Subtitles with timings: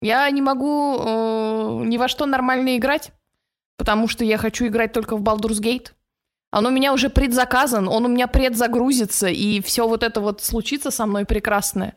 [0.00, 3.12] Я не могу э, ни во что нормально играть,
[3.76, 5.92] потому что я хочу играть только в Baldur's Gate.
[6.52, 10.90] Он у меня уже предзаказан, он у меня предзагрузится, и все вот это вот случится
[10.90, 11.94] со мной прекрасное.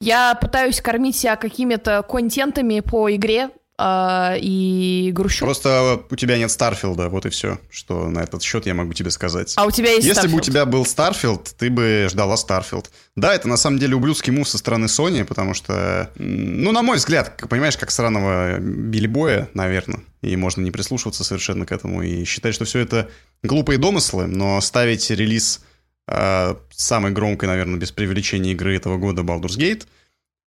[0.00, 5.44] Я пытаюсь кормить себя какими-то контентами по игре, э, и грущу.
[5.44, 8.92] Просто у тебя нет Starfield а, вот и все, что на этот счет я могу
[8.92, 9.54] тебе сказать.
[9.56, 10.42] А у тебя есть Если бы у Starfield?
[10.42, 12.90] тебя был Starfield, ты бы ждала Starfield.
[13.16, 16.96] Да, это на самом деле ублюдский мув со стороны Sony, потому что, ну, на мой
[16.96, 22.24] взгляд, понимаешь, как сраного Билли Боя, наверное, и можно не прислушиваться совершенно к этому и
[22.24, 23.08] считать, что все это
[23.42, 25.60] глупые домыслы, но ставить релиз
[26.06, 29.84] э, самой громкой, наверное, без преувеличения игры этого года Baldur's Gate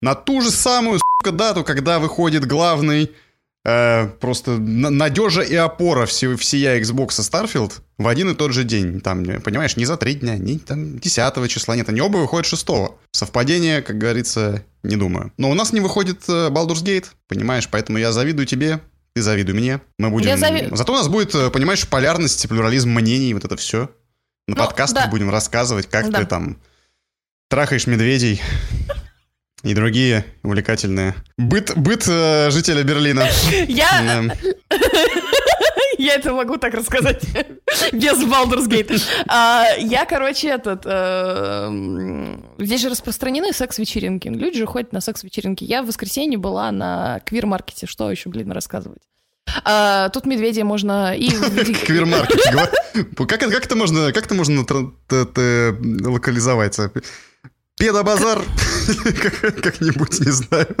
[0.02, 1.00] на ту же самую,
[1.30, 3.12] дату, когда выходит главный
[3.64, 8.52] э, просто на- надежа и опора все, всея Xbox и Starfield в один и тот
[8.52, 9.00] же день.
[9.00, 12.66] Там, понимаешь, не за три дня, не там 10 числа, нет, они оба выходят 6
[13.12, 15.32] Совпадение, как говорится, не думаю.
[15.38, 18.80] Но у нас не выходит э, Baldur's Gate, понимаешь, поэтому я завидую тебе,
[19.14, 19.80] ты завидуй мне.
[19.98, 20.28] Мы будем...
[20.28, 23.90] Я зави- Зато у нас будет, э, понимаешь, полярность, плюрализм мнений, вот это все.
[24.48, 25.10] На Ну, подкастах да.
[25.10, 26.18] будем рассказывать, как Да.
[26.20, 26.56] ты там
[27.48, 28.40] трахаешь медведей
[29.62, 31.14] и другие увлекательные.
[31.38, 33.28] Быт, быт э, жителя Берлина.
[33.68, 34.24] Я,
[35.98, 37.22] я это могу так рассказать
[37.92, 39.00] без Baldur's Gate.
[39.28, 40.82] А, я, короче, этот...
[40.84, 44.28] э, здесь же распространены секс-вечеринки.
[44.28, 45.64] Люди же ходят на секс-вечеринки.
[45.64, 47.86] Я в воскресенье была на квир-маркете.
[47.86, 49.02] Что еще, блин, рассказывать?
[49.64, 51.28] А, тут медведя можно и...
[51.86, 52.40] Квирмаркет.
[53.16, 54.64] Как это, как это можно, как это можно
[55.08, 56.78] локализовать?
[57.78, 58.42] Педобазар?
[59.20, 60.76] Как- Как-нибудь, не знаю.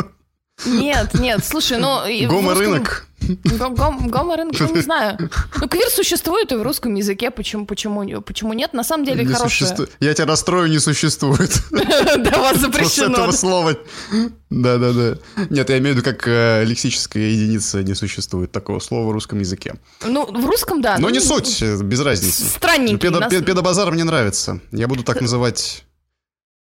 [0.66, 2.00] Нет, нет, слушай, ну...
[2.28, 3.06] Гомо-рынок.
[3.44, 5.16] Го- го- Гомо-рынок, ну, не знаю.
[5.60, 8.72] Ну, квир существует и в русском языке, почему, почему, почему нет?
[8.72, 9.50] На самом деле Не хорошее.
[9.50, 9.90] существует.
[10.00, 11.52] Я тебя расстрою, не существует.
[11.70, 13.12] Да, вас запрещено.
[13.14, 13.74] этого слова.
[14.50, 15.18] Да-да-да.
[15.50, 19.38] Нет, я имею в виду, как э, лексическая единица не существует такого слова в русском
[19.40, 19.74] языке.
[20.04, 20.96] Ну, в русском, да.
[20.98, 22.44] Но ну, не суть, э, без разницы.
[22.44, 22.98] Странненький.
[23.42, 24.60] Педобазар мне нравится.
[24.72, 25.84] Я буду так называть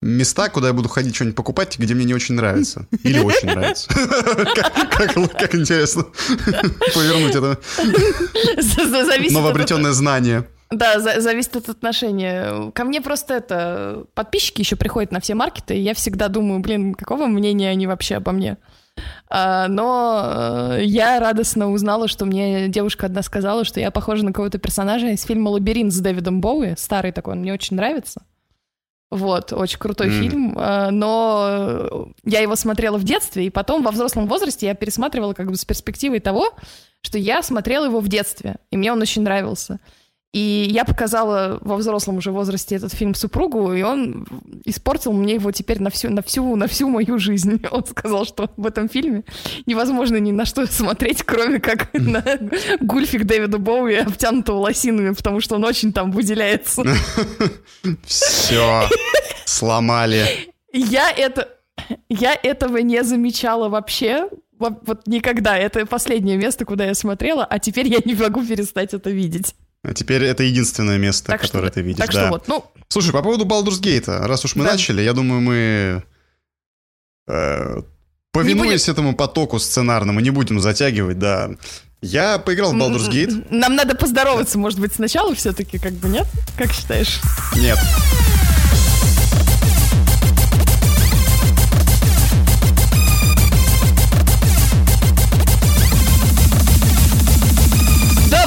[0.01, 2.87] места, куда я буду ходить что-нибудь покупать, где мне не очень нравится.
[3.03, 3.87] Или очень нравится.
[3.89, 6.05] Как- интересно
[6.93, 7.59] повернуть это
[9.31, 10.45] новообретенное знание.
[10.71, 12.71] Да, за- зависит от отношения.
[12.71, 14.05] Ко мне просто это...
[14.13, 18.15] Подписчики еще приходят на все маркеты, и я всегда думаю, блин, какого мнения они вообще
[18.15, 18.57] обо мне?
[19.29, 24.31] А, но э, я радостно узнала, что мне девушка одна сказала, что я похожа на
[24.31, 26.75] кого-то персонажа из фильма «Лабиринт» с Дэвидом Боуи.
[26.77, 28.21] Старый такой, он мне очень нравится.
[29.11, 30.13] Вот, очень крутой М.
[30.13, 35.33] фильм, э, но я его смотрела в детстве, и потом во взрослом возрасте я пересматривала
[35.33, 36.53] как бы с перспективой того,
[37.01, 39.79] что я смотрела его в детстве, и мне он очень нравился.
[40.33, 44.25] И я показала во взрослом уже возрасте этот фильм супругу, и он
[44.63, 47.61] испортил мне его теперь на всю, на всю, на всю мою жизнь.
[47.71, 49.25] Он сказал, что в этом фильме
[49.65, 52.23] невозможно ни на что смотреть, кроме как на
[52.79, 56.83] гульфик Дэвида Боуи, обтянутого лосинами, потому что он очень там выделяется.
[58.05, 58.83] Все.
[59.45, 60.25] Сломали.
[60.71, 61.49] Я это...
[62.07, 64.29] Я этого не замечала вообще.
[64.57, 65.57] Во- Вот никогда.
[65.57, 69.55] Это последнее место, куда я смотрела, а теперь я не могу перестать это видеть.
[69.83, 71.99] А теперь это единственное место, Так что, которое ты видишь.
[71.99, 72.29] так что да.
[72.29, 74.71] вот, ну, Слушай, по поводу Baldur's Gate, раз уж мы Да.
[74.73, 76.03] начали, я думаю, мы,
[77.27, 77.81] э,
[78.31, 81.51] повинуясь этому потоку сценарному, не будем затягивать, да.
[82.01, 83.47] Я поиграл в Baldur's Gate.
[83.49, 86.27] нам надо поздороваться, может быть, сначала все-таки, как бы, нет?
[86.57, 87.19] Как считаешь?
[87.57, 87.77] Нет.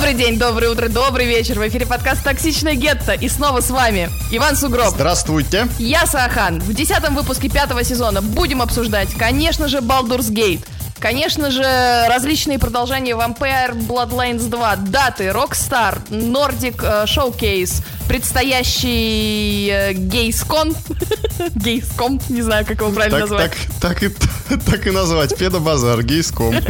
[0.04, 1.58] Добрый день, доброе утро, добрый вечер.
[1.58, 3.12] В эфире подкаст «Токсичная гетто».
[3.12, 4.88] И снова с вами Иван Сугроб.
[4.88, 5.66] Здравствуйте.
[5.78, 6.60] Я Саахан.
[6.60, 10.60] В десятом выпуске пятого сезона будем обсуждать, конечно же, Baldur's Gate.
[10.98, 11.62] Конечно же,
[12.06, 20.76] различные продолжения Vampire Bloodlines 2, даты, Rockstar, Nordic э, Showcase, предстоящий э, Гейскон.
[21.54, 23.52] Гейском, не знаю, как его правильно Так, назвать.
[23.80, 24.08] так, так, и,
[24.70, 25.34] так и назвать.
[25.38, 26.54] Педобазар, гейском.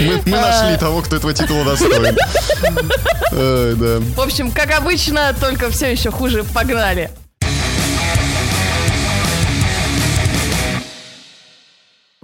[0.00, 2.16] Мы, мы нашли того, кто этого титула достоин.
[4.14, 6.44] В общем, как обычно, только все еще хуже.
[6.44, 7.10] Погнали.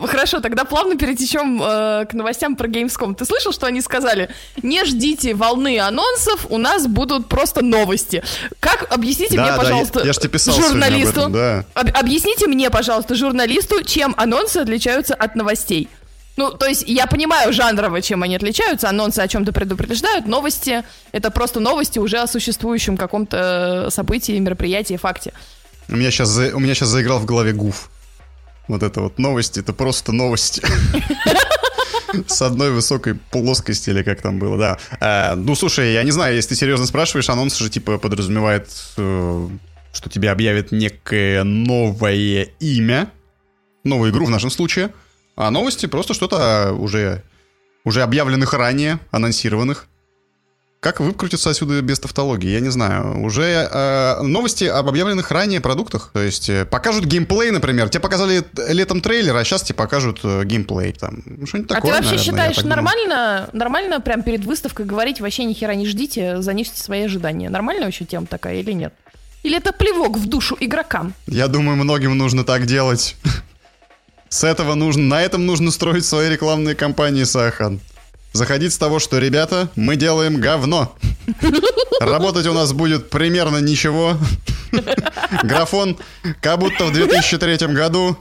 [0.04, 3.14] Хорошо, тогда плавно перетечем э, к новостям про Gamescom.
[3.14, 4.28] Ты слышал, что они сказали?
[4.62, 8.22] Не ждите волны анонсов, у нас будут просто новости.
[8.60, 11.64] Как, объясните Да, мне, да, пожалуйста, я- я ж писал журналисту, этом, да.
[11.72, 15.88] об- объясните мне, пожалуйста, журналисту, чем анонсы отличаются от новостей.
[16.37, 18.90] Ну, то есть я понимаю жанрово, чем они отличаются.
[18.90, 25.32] Анонсы о чем-то предупреждают, новости— это просто новости уже о существующем каком-то событии, мероприятии, факте.
[25.88, 27.88] У меня сейчас, у меня сейчас заиграл в голове гуф.
[28.68, 30.62] Вот это вот новости, это просто новости.
[32.26, 34.78] С одной высокой плоскости, или как там было, да.
[35.00, 39.48] А, ну, слушай, я не знаю, если ты серьезно спрашиваешь, анонс же, типа, подразумевает, э,
[39.92, 43.10] что тебе объявят некое новое имя,
[43.84, 44.92] новую игру в нашем случае,
[45.36, 47.22] а новости просто что-то уже,
[47.84, 49.88] уже объявленных ранее, анонсированных.
[50.86, 53.20] Как выкрутиться отсюда без тавтологии, я не знаю.
[53.24, 56.10] Уже э, новости об объявленных ранее продуктах.
[56.12, 57.88] То есть э, покажут геймплей, например.
[57.88, 60.92] Тебе показали летом трейлер, а сейчас тебе покажут э, геймплей.
[60.92, 65.42] Там, что-нибудь такое, А ты вообще наверное, считаешь нормально, нормально прям перед выставкой говорить вообще
[65.42, 67.50] ни хера не ждите, занесите свои ожидания?
[67.50, 68.94] Нормальная вообще тема такая или нет?
[69.42, 71.14] Или это плевок в душу игрокам?
[71.26, 73.16] Я думаю, многим нужно так делать.
[74.28, 77.80] С этого нужно, на этом нужно строить свои рекламные кампании, Сахан
[78.36, 80.96] заходить с того, что, ребята, мы делаем говно.
[82.00, 84.16] Работать у нас будет примерно ничего.
[85.42, 85.98] Графон,
[86.40, 88.16] как будто в 2003 году.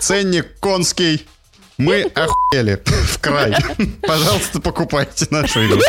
[0.00, 1.26] Ценник конский.
[1.76, 3.54] Мы охуели в край.
[4.02, 5.80] Пожалуйста, покупайте нашу игру.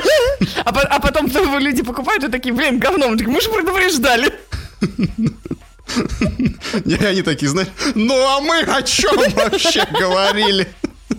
[0.64, 1.28] А, а потом
[1.60, 3.10] люди покупают и такие, блин, говно.
[3.10, 4.34] Мы, же предупреждали.
[6.86, 10.68] Не, они такие, знаешь, ну а мы о чем вообще говорили?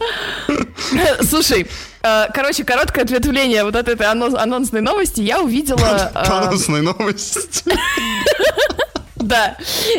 [1.29, 1.67] Слушай,
[2.03, 6.11] э, Короче, короткое ответвление вот от этой анонсной новости я увидела...
[6.15, 7.41] Э, Анонсной новости.
[9.23, 9.57] Да,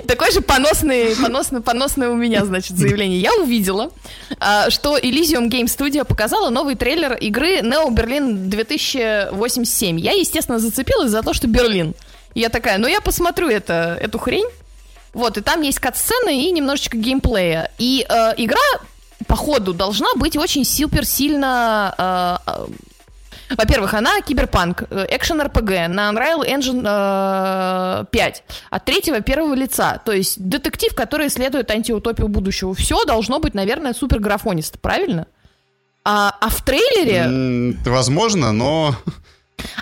[0.07, 3.19] такой же поносный, поносный, поносный у меня, значит, заявление.
[3.19, 3.91] Я увидела,
[4.31, 9.99] э, что Elysium Game Studio показала новый трейлер игры Neo Berlin 2087.
[9.99, 11.93] Я, естественно, зацепилась за то, что Берлин.
[12.33, 14.47] я такая, ну я посмотрю это, эту хрень.
[15.13, 17.69] Вот, и там есть кат-сцены и немножечко геймплея.
[17.77, 18.59] И э, игра
[19.27, 22.39] по ходу должна быть очень супер сильно...
[22.47, 29.53] Э, э, во-первых, она киберпанк, экшен РПГ на Unreal Engine э, 5 от третьего первого
[29.53, 30.01] лица.
[30.05, 32.73] То есть детектив, который исследует антиутопию будущего.
[32.73, 35.27] Все должно быть, наверное, супер графонист, правильно?
[36.03, 37.77] А, а в трейлере...
[37.85, 38.95] Возможно, но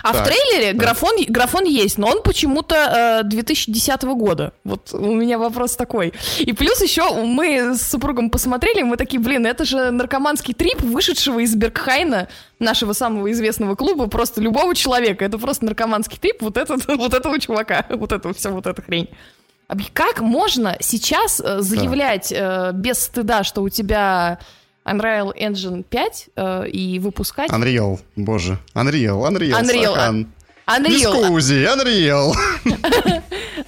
[0.02, 0.76] а так, в трейлере так.
[0.76, 4.52] графон, графон есть, но он почему-то э, 2010 года.
[4.64, 6.12] Вот у меня вопрос такой.
[6.38, 11.40] И плюс еще мы с супругом посмотрели, мы такие, блин, это же наркоманский трип, вышедшего
[11.40, 15.24] из Бергхайна, нашего самого известного клуба, просто любого человека.
[15.24, 19.08] Это просто наркоманский трип вот, этот, вот этого чувака, вот этого, вся вот эта хрень.
[19.92, 24.38] Как можно сейчас э, заявлять э, без стыда, что у тебя
[24.90, 27.50] Unreal Engine 5 э, и выпускать...
[27.50, 28.58] Unreal, боже.
[28.74, 30.26] Unreal, Unreal, Unreal, Сахан.
[30.66, 31.24] Unreal.
[31.24, 32.34] Скузи, Unreal.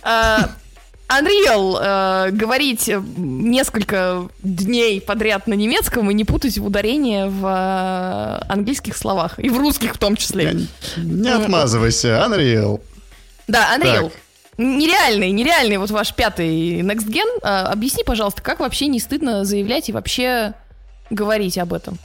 [0.02, 0.48] Uh,
[1.12, 8.96] Unreal э, говорить несколько дней подряд на немецком и не путать ударение в э, английских
[8.96, 9.38] словах.
[9.38, 10.52] И в русских в том числе.
[10.52, 12.80] Не, не отмазывайся, Unreal.
[13.46, 14.10] Да, Unreal.
[14.10, 14.12] Так.
[14.58, 17.26] Нереальный, нереальный вот ваш пятый Next Gen.
[17.42, 20.54] Э, объясни, пожалуйста, как вообще не стыдно заявлять и вообще
[21.12, 21.98] говорить об этом?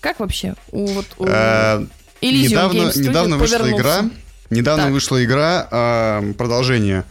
[0.00, 0.54] Как вообще?
[0.70, 1.86] У, вот, у а,
[2.20, 4.10] недавно, недавно вышла игра.
[4.50, 4.92] Недавно так.
[4.92, 7.04] вышла игра, а, продолжение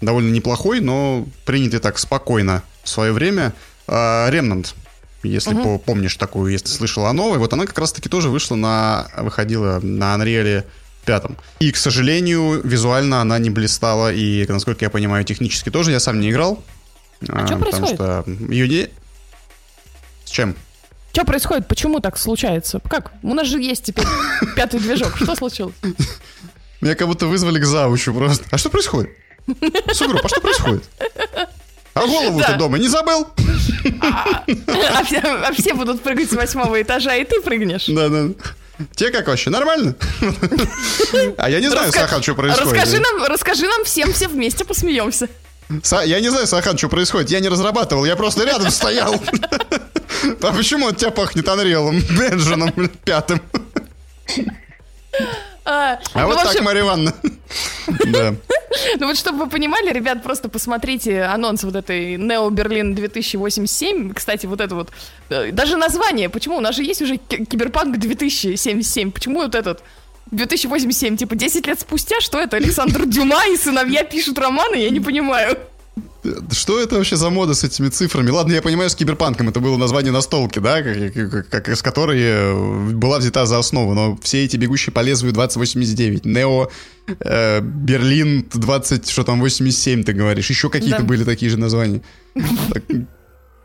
[0.00, 3.52] довольно неплохой, но принятый так спокойно в свое время.
[3.86, 4.74] А, Remnant,
[5.22, 5.78] если угу.
[5.78, 7.38] помнишь такую, если слышала о новой.
[7.38, 9.08] Вот она как раз-таки тоже вышла на...
[9.18, 10.64] выходила на Unreal
[11.04, 11.36] пятом.
[11.60, 15.92] И, к сожалению, визуально она не блистала, и, насколько я понимаю, технически тоже.
[15.92, 16.62] Я сам не играл.
[17.28, 17.94] А, а что происходит?
[17.94, 18.90] что ее.
[20.24, 20.56] С чем?
[21.12, 21.66] Что происходит?
[21.66, 22.80] Почему так случается?
[22.88, 23.12] Как?
[23.22, 24.06] У нас же есть теперь
[24.56, 25.16] пятый движок.
[25.16, 25.74] Что случилось?
[26.80, 28.44] Меня как будто вызвали к заучу просто.
[28.50, 29.10] А что происходит?
[29.92, 30.84] Сугрупп, а что происходит?
[31.94, 33.26] А голову ты дома не забыл?
[34.00, 37.86] А, а, все, а все будут прыгать с восьмого этажа, и ты прыгнешь.
[37.88, 38.28] Да, да.
[38.94, 39.50] Тебе как вообще?
[39.50, 39.94] Нормально?
[41.36, 41.92] А я не знаю.
[41.92, 42.72] Сахан, что происходит.
[42.72, 45.28] Расскажи нам, расскажи нам всем, все вместе посмеемся.
[46.04, 47.30] Я не знаю, Сахан, что происходит.
[47.30, 49.20] Я не разрабатывал, я просто рядом стоял.
[50.42, 52.72] А почему от тебя пахнет Анриэлом, Бенджином
[53.04, 53.40] пятым?
[55.64, 56.52] А, а ну, вот общем...
[56.52, 57.14] так, Мария Ивановна.
[58.06, 58.34] Да.
[58.98, 64.14] Ну вот, чтобы вы понимали, ребят, просто посмотрите анонс вот этой Neo Berlin 2087.
[64.14, 64.90] Кстати, вот это вот,
[65.28, 66.56] э, даже название, почему?
[66.56, 69.10] У нас же есть уже Киберпанк 2077.
[69.10, 69.82] Почему вот этот
[70.30, 72.56] 2087, типа 10 лет спустя, что это?
[72.56, 74.76] Александр Дюма и сыновья пишут романы?
[74.76, 75.58] Я не понимаю.
[76.52, 78.30] Что это вообще за мода с этими цифрами?
[78.30, 82.92] Ладно, я понимаю, с киберпанком это было название настолки, да, как, как, из которой э,
[82.92, 86.68] была взята за основу, но все эти бегущие по лезвию 2089, Нео,
[87.06, 91.04] э, Берлин 20, что там, 87 ты говоришь, еще какие-то да.
[91.04, 92.02] были такие же названия.
[92.72, 92.84] Так,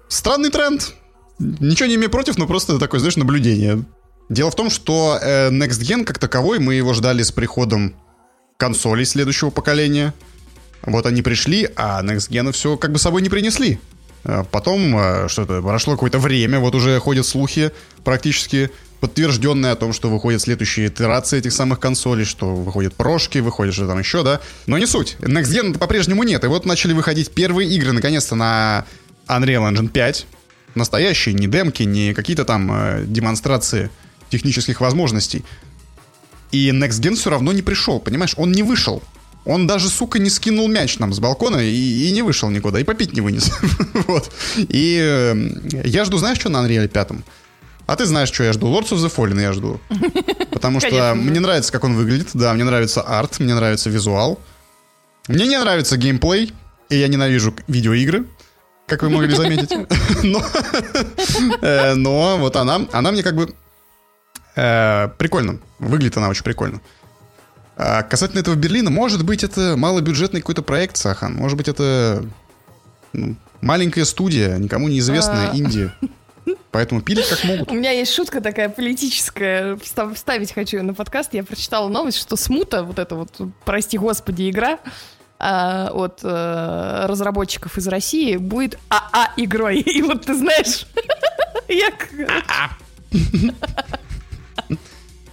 [0.07, 0.93] странный тренд.
[1.39, 3.83] Ничего не имею против, но просто такое, знаешь, наблюдение.
[4.29, 7.95] Дело в том, что э, Next Gen как таковой, мы его ждали с приходом
[8.57, 10.13] консолей следующего поколения—
[10.85, 13.79] вот они пришли, а Next Gen все как бы собой не принесли.
[14.23, 17.71] Э, потом э, что-то прошло какое-то время, вот уже ходят слухи
[18.03, 23.73] практически подтвержденные о том, что выходят следующие итерации этих самых консолей, что выходят прошки, выходит
[23.73, 24.41] что там еще, да.
[24.65, 25.17] Но не суть.
[25.19, 26.43] Next Gen по-прежнему нет.
[26.43, 28.85] И вот начали выходить первые игры, наконец-то, на
[29.27, 30.25] Unreal Engine 5.
[30.75, 33.91] Настоящие, не демки, не какие-то там э, демонстрации
[34.29, 35.43] технических возможностей.
[36.51, 38.33] И Next Gen все равно не пришел, понимаешь?
[38.37, 39.03] Он не вышел.
[39.45, 42.83] Он даже, сука, не скинул мяч нам с балкона и, и не вышел никуда, и
[42.83, 43.51] попить не вынес.
[44.07, 44.31] вот.
[44.57, 47.09] И э, я жду, знаешь, что на Unreal 5?
[47.85, 48.67] А ты знаешь, что я жду?
[48.67, 49.79] Lords of the Fallen я жду.
[50.51, 51.15] Потому что Конечно.
[51.15, 52.29] мне нравится, как он выглядит.
[52.33, 54.39] Да, мне нравится арт, мне нравится визуал.
[55.27, 56.51] Мне не нравится геймплей,
[56.89, 58.25] и я ненавижу видеоигры,
[58.87, 59.71] как вы могли заметить.
[60.23, 60.43] Но,
[61.61, 63.53] э, но вот она, она мне как бы
[64.55, 65.59] э, прикольно.
[65.79, 66.81] Выглядит она очень прикольно.
[67.77, 71.33] А касательно этого Берлина, может быть, это малобюджетный какой-то проект, Сахан.
[71.35, 72.25] Может быть, это
[73.11, 75.55] ну, маленькая студия, никому неизвестная а...
[75.55, 75.93] Индия.
[76.71, 77.71] Поэтому пилят как могут.
[77.71, 79.77] У меня есть шутка такая политическая,
[80.13, 81.33] вставить хочу на подкаст.
[81.33, 84.79] Я прочитала новость, что Смута, вот эта вот, прости господи, игра,
[85.39, 89.79] а, от а, разработчиков из России будет АА игрой.
[89.79, 90.85] И вот ты знаешь,
[91.67, 91.91] я...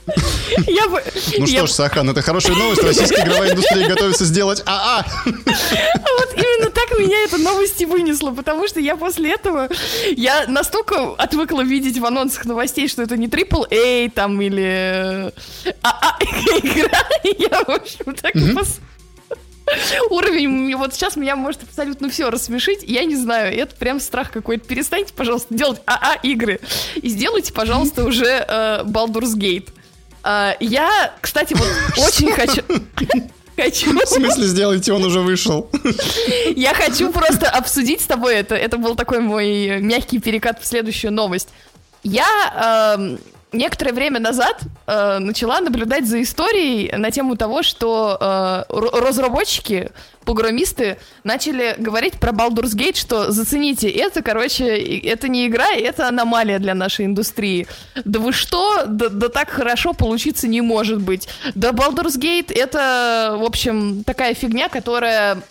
[0.66, 1.02] Я бы,
[1.38, 2.82] ну что ж, Сахан, это хорошая новость.
[2.82, 5.04] Российская игровая индустрия готовится сделать АА.
[5.24, 9.68] Вот именно так меня эта новость и вынесла, потому что я после этого,
[10.16, 15.32] я настолько отвыкла видеть в анонсах новостей, что это не AAA там или
[15.82, 17.02] АА игра.
[17.38, 18.34] Я, в общем, так
[20.10, 24.66] уровень, вот сейчас меня может абсолютно все рассмешить, я не знаю, это прям страх какой-то.
[24.66, 26.60] Перестаньте, пожалуйста, делать АА игры
[26.96, 29.70] и сделайте, пожалуйста, уже э, Baldur's Gate.
[30.22, 32.62] А, я, кстати, вот очень хочу...
[33.54, 33.92] Хочу.
[33.92, 35.68] В смысле сделайте, он уже вышел.
[36.56, 38.54] Я хочу просто обсудить с тобой это.
[38.54, 41.50] Это был такой мой мягкий перекат в следующую новость.
[42.02, 43.18] Я э,
[43.52, 49.90] некоторое время назад э, начала наблюдать за историей на тему того, что э, разработчики,
[50.24, 56.58] программисты начали говорить про Baldur's Gate, что зацените, это, короче, это не игра, это аномалия
[56.58, 57.66] для нашей индустрии.
[58.04, 58.84] Да вы что?
[58.86, 61.28] Да, да так хорошо получиться не может быть.
[61.54, 65.42] Да Baldur's Gate это, в общем, такая фигня, которая...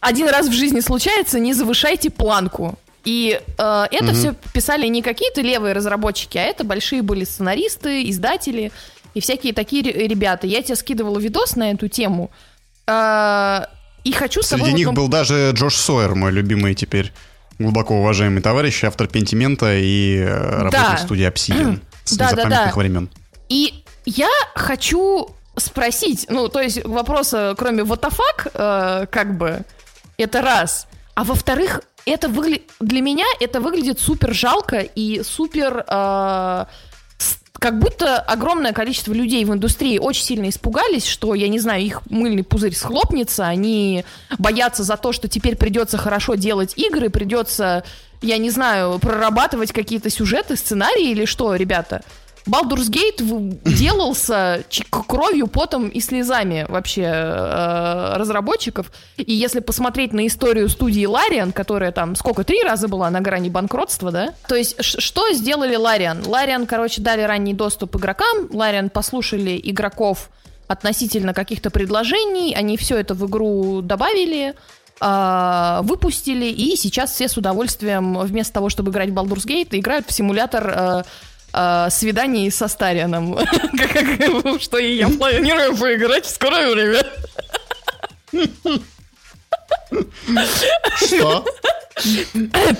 [0.00, 2.76] Один раз в жизни случается, не завышайте планку.
[3.04, 4.14] И э, это угу.
[4.14, 8.70] все писали не какие-то левые разработчики, а это большие были сценаристы, издатели
[9.14, 10.46] и всякие такие ребята.
[10.46, 12.30] Я тебе скидывала видос на эту тему.
[12.86, 13.64] Э,
[14.04, 14.72] и хочу Среди тобой...
[14.74, 17.12] них был даже Джош Сойер, мой любимый теперь
[17.58, 20.96] глубоко уважаемый товарищ, автор Пентимента и э, работник да.
[20.98, 22.72] студии Obsidian с да, да, да.
[22.74, 23.10] времен.
[23.48, 29.62] И я хочу спросить, ну, то есть вопроса, кроме what the fuck, э, как бы,
[30.16, 30.86] это раз.
[31.14, 36.64] А во-вторых, это выглядит для меня это выглядит супер жалко и супер э,
[37.62, 42.02] как будто огромное количество людей в индустрии очень сильно испугались, что, я не знаю, их
[42.10, 44.04] мыльный пузырь схлопнется, они
[44.36, 47.84] боятся за то, что теперь придется хорошо делать игры, придется,
[48.20, 52.02] я не знаю, прорабатывать какие-то сюжеты, сценарии или что, ребята.
[52.46, 53.22] Baldur's Gate
[53.64, 58.90] делался кровью, потом и слезами вообще э, разработчиков.
[59.16, 63.48] И если посмотреть на историю студии Лариан, которая там сколько, три раза была на грани
[63.48, 64.34] банкротства, да?
[64.48, 66.26] То есть что сделали Лариан?
[66.26, 70.30] Лариан, короче, дали ранний доступ игрокам, Лариан послушали игроков
[70.66, 74.54] относительно каких-то предложений, они все это в игру добавили,
[75.00, 80.08] э, выпустили, и сейчас все с удовольствием, вместо того, чтобы играть в Baldur's Gate, играют
[80.08, 81.04] в симулятор
[81.52, 83.38] э, свиданий со Старианом.
[84.60, 87.04] Что и я планирую поиграть в скорое время.
[90.96, 91.44] Что?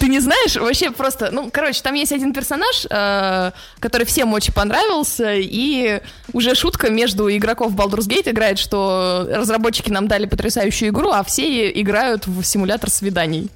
[0.00, 0.56] Ты не знаешь?
[0.56, 1.30] Вообще просто...
[1.30, 6.00] Ну, короче, там есть один персонаж, э, который всем очень понравился, и
[6.32, 11.70] уже шутка между игроков Baldur's Gate играет, что разработчики нам дали потрясающую игру, а все
[11.70, 13.50] играют в симулятор свиданий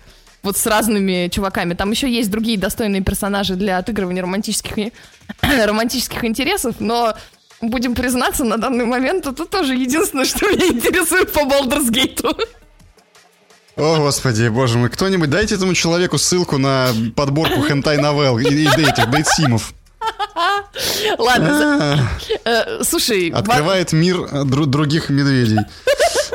[0.46, 1.74] вот с разными чуваками.
[1.74, 4.92] Там еще есть другие достойные персонажи для отыгрывания романтических,
[5.42, 7.14] романтических интересов, но
[7.60, 12.24] будем признаться, на данный момент это тоже единственное, что меня интересует по Baldur's Gate.
[13.76, 19.10] О, господи, боже мой, кто-нибудь дайте этому человеку ссылку на подборку хентай-новелл и, и этих
[19.10, 19.74] дейтсимов.
[21.18, 22.08] Ладно,
[22.44, 22.48] а.
[22.48, 23.30] э, слушай...
[23.30, 25.58] Открывает мир э, других медведей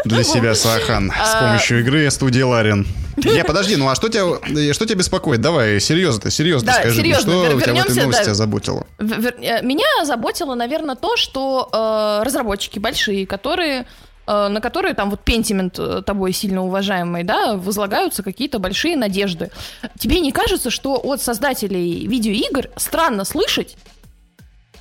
[0.06, 1.40] для себя Сахан с а.
[1.40, 2.88] помощью игры студии Ларин.
[3.24, 5.42] Не, подожди, ну а что тебя, э, что тебя беспокоит?
[5.42, 8.32] Давай, серьезно, серьезно да, скажи серьезно, что у тебя в этой новости да.
[8.32, 8.88] озаботило?
[9.00, 13.86] Меня озаботило, наверное, то, что э, разработчики большие, которые
[14.28, 19.52] э, на которые там вот пентимент э, тобой сильно уважаемый, да, возлагаются какие-то большие надежды.
[19.98, 23.78] Тебе не кажется, что от создателей видеоигр странно слышать,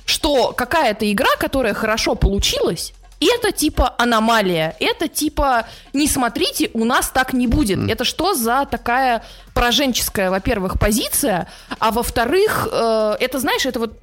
[0.05, 2.93] что какая-то игра, которая хорошо получилась,
[3.25, 7.79] это типа аномалия, это типа не смотрите, у нас так не будет.
[7.79, 7.91] Mm.
[7.91, 9.23] Это что за такая
[9.53, 11.47] пораженческая, во-первых, позиция,
[11.79, 13.93] а во-вторых, э, это знаешь, это вот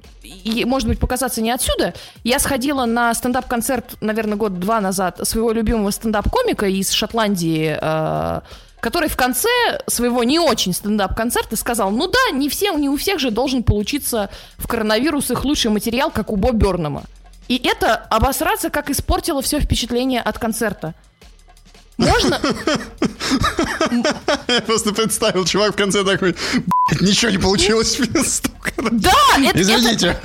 [0.65, 1.93] может быть показаться не отсюда.
[2.23, 7.77] Я сходила на стендап-концерт, наверное, год-два назад своего любимого стендап-комика из Шотландии.
[7.79, 8.41] Э,
[8.79, 9.49] который в конце
[9.87, 14.29] своего не очень стендап-концерта сказал, ну да, не, все, не у всех же должен получиться
[14.57, 17.03] в коронавирус их лучший материал, как у Бо Бернама.
[17.49, 20.93] И это обосраться, как испортило все впечатление от концерта.
[21.97, 22.39] Можно?
[24.47, 26.35] Я просто представил, чувак в конце такой,
[27.01, 27.99] ничего не получилось.
[28.91, 29.11] Да,
[29.43, 29.61] это...
[29.61, 30.17] Извините.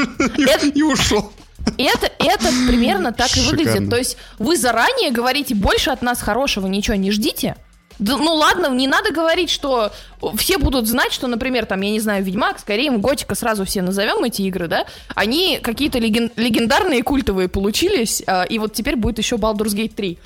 [0.74, 1.32] И ушел.
[1.76, 3.90] Это, это примерно так и выглядит.
[3.90, 7.56] То есть вы заранее говорите, больше от нас хорошего ничего не ждите,
[7.98, 9.92] да, ну ладно, не надо говорить, что
[10.36, 14.24] все будут знать, что, например, там, я не знаю, Ведьмак, скорее Готика, сразу все назовем
[14.24, 19.36] эти игры, да, они какие-то леген- легендарные, культовые получились, э, и вот теперь будет еще
[19.36, 20.18] Baldur's Gate 3.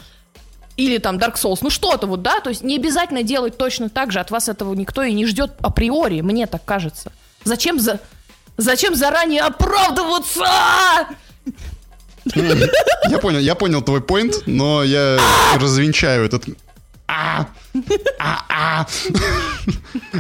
[0.77, 4.13] Или там Dark Souls, ну что-то вот, да, то есть не обязательно делать точно так
[4.13, 7.13] же, от вас этого никто и не ждет априори, мне так кажется.
[7.45, 8.01] Зачем за...
[8.57, 10.45] Зачем заранее оправдываться?
[12.35, 15.19] Я понял, я понял твой поинт, но я
[15.61, 16.45] развенчаю этот
[17.09, 17.49] а,
[18.19, 18.87] а, а.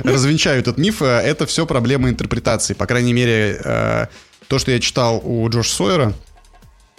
[0.02, 1.02] развенчаю этот миф.
[1.02, 2.75] Это все проблема интерпретации.
[2.75, 4.07] По крайней мере, э,
[4.49, 6.14] то, что я читал у Джош Сойера,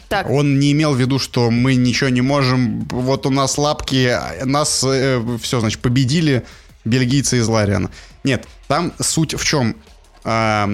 [0.08, 0.28] так.
[0.28, 4.84] Он не имел в виду, что мы ничего не можем, вот у нас лапки, нас
[4.84, 6.46] э, все, значит, победили
[6.84, 7.92] бельгийцы из Лариана.
[8.24, 9.76] Нет, там суть в чем?
[10.24, 10.66] Э,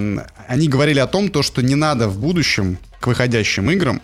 [0.47, 4.01] они говорили о том, то, что не надо в будущем к выходящим играм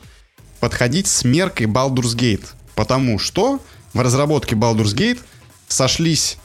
[0.59, 3.61] подходить с меркой Baldur's Gate, потому что
[3.93, 5.19] в разработке Baldur's Gate
[5.67, 6.37] сошлись,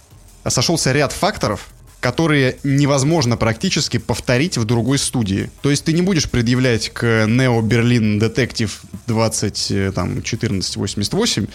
[0.46, 1.68] сошелся ряд факторов,
[2.00, 5.50] которые невозможно практически повторить в другой студии.
[5.62, 8.70] То есть ты не будешь предъявлять к Neo Berlin Detective
[9.06, 11.46] 201488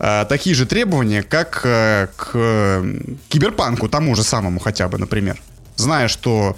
[0.00, 2.84] а, такие же требования, как а, к
[3.28, 5.40] Киберпанку, тому же самому хотя бы, например.
[5.76, 6.56] Зная, что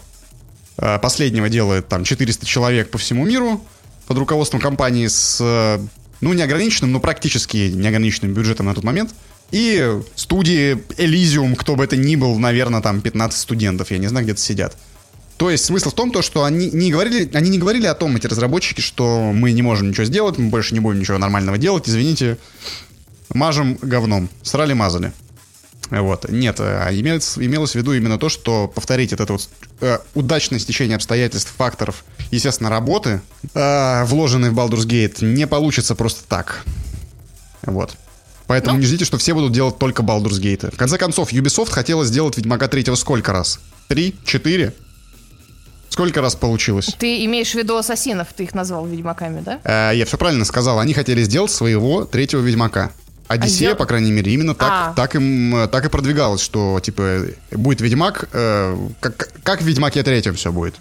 [0.77, 3.65] а, последнего делает там 400 человек по всему миру
[4.07, 5.81] под руководством компании с
[6.21, 9.11] ну, неограниченным, но практически неограниченным бюджетом на тот момент.
[9.51, 14.25] И студии Elysium, кто бы это ни был, наверное, там 15 студентов, я не знаю,
[14.25, 14.77] где-то сидят.
[15.37, 18.15] То есть смысл в том, то, что они не, говорили, они не говорили о том,
[18.15, 21.89] эти разработчики, что мы не можем ничего сделать, мы больше не будем ничего нормального делать,
[21.89, 22.37] извините,
[23.33, 24.29] мажем говном.
[24.43, 25.13] Срали-мазали.
[25.89, 26.29] Вот.
[26.29, 29.49] Нет, а имелось, имелось в виду именно то, что повторить это вот
[29.81, 33.21] э, удачное стечение обстоятельств, факторов, естественно, работы,
[33.55, 36.65] э, вложенные в Baldur's Gate, не получится просто так.
[37.63, 37.97] Вот.
[38.47, 38.81] Поэтому ну.
[38.81, 40.75] не ждите, что все будут делать только Baldur's Gate.
[40.75, 43.61] В конце концов, Ubisoft хотела сделать Ведьмака третьего сколько раз?
[43.89, 44.17] Три?
[44.25, 44.75] Четыре?
[45.89, 46.95] Сколько раз получилось?
[46.99, 49.61] Ты имеешь в виду ассасинов, ты их назвал ведьмаками, да?
[49.65, 50.79] Э, я все правильно сказал.
[50.79, 52.91] Они хотели сделать своего третьего ведьмака.
[53.29, 54.93] Одиссея, а по крайней мере, именно так, а.
[54.95, 60.35] так, им, так и продвигалось, что, типа, будет Ведьмак, э, как, как в Ведьмаке третьем
[60.35, 60.75] все будет.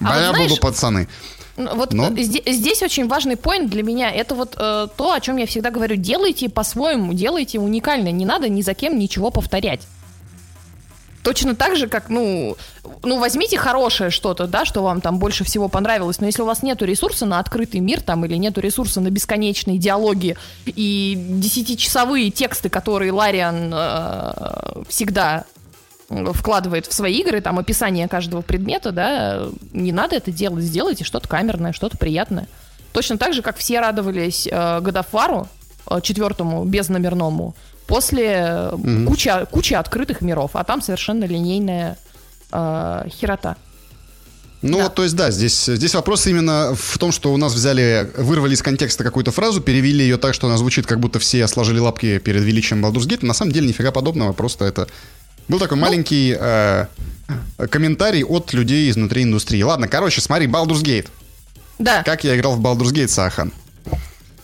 [0.00, 1.08] А я вот знаешь, буду пацаны.
[1.56, 2.08] Ну, вот Но...
[2.16, 4.10] здесь, здесь очень важный поинт для меня.
[4.10, 5.96] Это вот э, то, о чем я всегда говорю.
[5.96, 8.10] Делайте по-своему, делайте уникально.
[8.10, 9.80] Не надо ни за кем ничего повторять.
[11.22, 12.56] Точно так же, как, ну,
[13.02, 16.62] ну, возьмите хорошее что-то, да, что вам там больше всего понравилось, но если у вас
[16.62, 22.70] нету ресурса на открытый мир там или нету ресурса на бесконечные диалоги и десятичасовые тексты,
[22.70, 25.44] которые Лариан э, всегда
[26.34, 31.28] вкладывает в свои игры, там описание каждого предмета, да, не надо это делать, сделайте что-то
[31.28, 32.48] камерное, что-то приятное.
[32.92, 35.46] Точно так же, как все радовались э, War,
[35.88, 37.54] э, четвертому, безномерному,
[37.86, 39.06] после угу.
[39.06, 41.96] кучи, кучи открытых миров, а там совершенно линейная
[42.50, 43.56] э, херота.
[44.62, 44.88] Ну, да.
[44.90, 48.62] то есть, да, здесь, здесь вопрос именно в том, что у нас взяли, вырвали из
[48.62, 52.42] контекста какую-то фразу, перевели ее так, что она звучит, как будто все сложили лапки перед
[52.42, 53.24] величием Baldur's Gate.
[53.24, 54.86] На самом деле, нифига подобного, просто это
[55.50, 56.86] был такой ну, маленький э,
[57.70, 59.62] комментарий от людей изнутри индустрии.
[59.62, 61.08] Ладно, короче, смотри, Baldur's Gate.
[61.78, 62.02] Да.
[62.02, 63.52] Как я играл в Baldur's Gate, Сахан.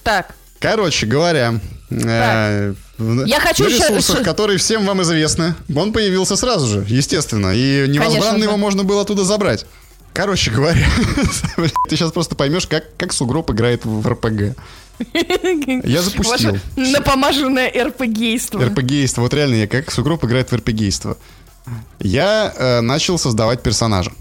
[0.02, 0.34] Так.
[0.58, 6.84] Короче говоря, э, я хочу на ресурсах, которые всем вам известны, он появился сразу же,
[6.88, 9.66] естественно, и невозбранно его можно было оттуда забрать.
[10.12, 10.86] Короче говоря,
[11.88, 14.56] ты сейчас просто поймешь, как, как Сугроб играет в РПГ.
[15.12, 16.52] Я запустил.
[16.52, 18.64] Ваше напомаженное РПГейство.
[18.64, 19.22] РПГейство.
[19.22, 21.16] Вот реально, я как Сугроб играет в РПГейство.
[21.98, 24.12] Я э, начал создавать персонажа.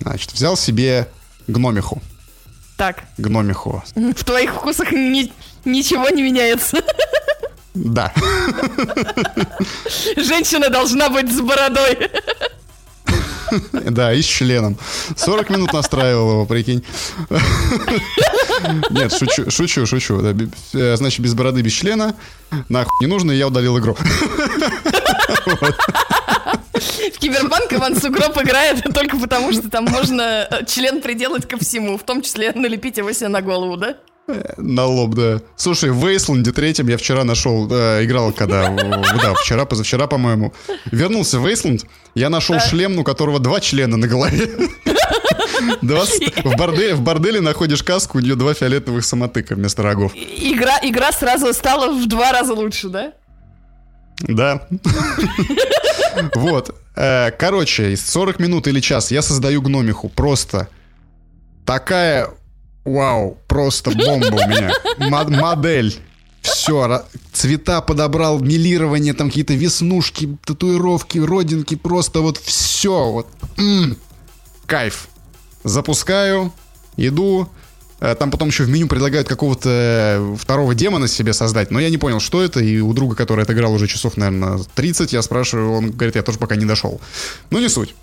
[0.00, 1.08] Значит, взял себе
[1.46, 2.02] гномиху.
[2.76, 3.04] Так.
[3.18, 3.82] Гномиху.
[3.94, 5.32] В твоих вкусах ни,
[5.64, 6.82] ничего не меняется.
[7.74, 8.12] Да.
[10.16, 12.10] Женщина должна быть с бородой.
[13.72, 14.76] Да, и с членом.
[15.16, 16.84] 40 минут настраивал его, прикинь.
[18.90, 20.20] Нет, шучу, шучу, шучу.
[20.74, 22.14] Э, значит, без бороды, без члена.
[22.68, 23.96] Нахуй не нужно, и я удалил игру.
[26.80, 31.98] В Киберпанк Иван Сугроб играет только потому, что там можно э, член приделать ко всему,
[31.98, 33.96] в том числе налепить его себе на голову, да?
[34.56, 35.40] На лоб, да.
[35.56, 40.52] Слушай, в Вейсланде третьем я вчера нашел, э, играл когда, да, вчера, позавчера, по-моему.
[40.90, 42.60] Вернулся в Вейсланд, я нашел да.
[42.60, 44.48] шлем, у которого два члена на голове.
[45.82, 50.12] Два, в, борделе, в борделе находишь каску, у нее два фиолетовых самотыка вместо рогов.
[50.14, 53.12] Игра, игра сразу стала в два раза лучше, да?
[54.20, 54.66] Да.
[56.34, 56.74] Вот.
[56.96, 60.08] Э, короче, 40 минут или час я создаю гномиху.
[60.08, 60.68] Просто
[61.64, 62.28] такая...
[62.84, 64.72] Вау, просто бомба у меня.
[65.28, 65.96] Модель.
[66.40, 73.10] Все, цвета подобрал, милирование, там какие-то веснушки, татуировки, родинки, просто вот все.
[73.10, 73.26] Вот.
[73.58, 73.98] М-м,
[74.66, 75.08] кайф.
[75.62, 76.50] Запускаю,
[76.96, 77.50] иду,
[78.00, 81.90] Э, там потом еще в меню предлагают какого-то э, второго демона себе создать, но я
[81.90, 85.72] не понял, что это, и у друга, который отыграл уже часов, наверное, 30, я спрашиваю,
[85.72, 87.00] он говорит, я тоже пока не дошел.
[87.50, 87.94] Ну, не суть.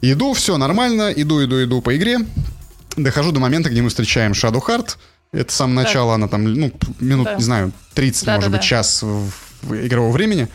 [0.00, 2.18] Иду, все нормально, иду, иду, иду по игре,
[2.96, 4.96] дохожу до момента, где мы встречаем Shadow Heart,
[5.32, 7.34] это с самого начала, она там, ну, минут, да.
[7.36, 8.66] не знаю, 30, да, может да, быть, да.
[8.66, 9.30] час в,
[9.62, 10.48] в игрового времени.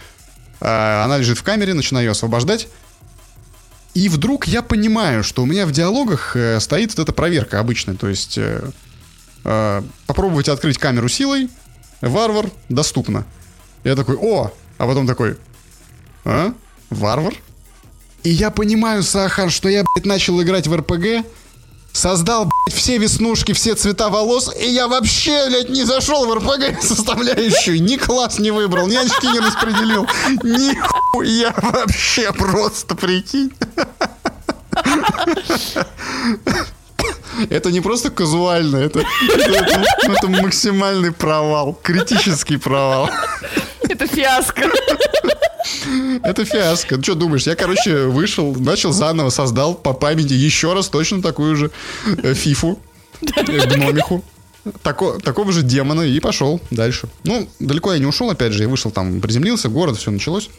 [0.61, 2.67] А, она лежит в камере, начинаю ее освобождать.
[3.93, 7.95] И вдруг я понимаю, что у меня в диалогах э, стоит вот эта проверка обычная.
[7.95, 8.69] То есть э,
[9.43, 11.49] э, попробовать открыть камеру силой,
[12.01, 13.25] варвар, доступно.
[13.83, 14.51] Я такой, о!
[14.77, 15.37] А потом такой,
[16.25, 16.53] а?
[16.91, 17.33] Варвар?
[18.23, 21.25] И я понимаю, Сахан, что я, блядь, начал играть в РПГ,
[21.97, 26.81] создал, блядь, все веснушки, все цвета волос, и я вообще, блядь, не зашел в РПГ
[26.81, 30.07] составляющую, ни класс не выбрал, ни очки не распределил,
[30.43, 30.77] ни
[31.25, 33.51] я вообще просто, прикинь.
[37.49, 43.09] Это не просто казуально, это, это, это максимальный провал, критический провал.
[43.89, 44.69] Это фиаско.
[46.23, 46.97] Это фиаско.
[46.97, 47.43] Ну, что думаешь?
[47.43, 51.71] Я, короче, вышел, начал заново, создал по памяти еще раз точно такую же
[52.05, 52.79] э, фифу,
[53.21, 54.23] э, гномиху.
[54.83, 57.07] Тако, такого же демона и пошел дальше.
[57.23, 60.49] Ну, далеко я не ушел, опять же, я вышел там, приземлился, город, все началось.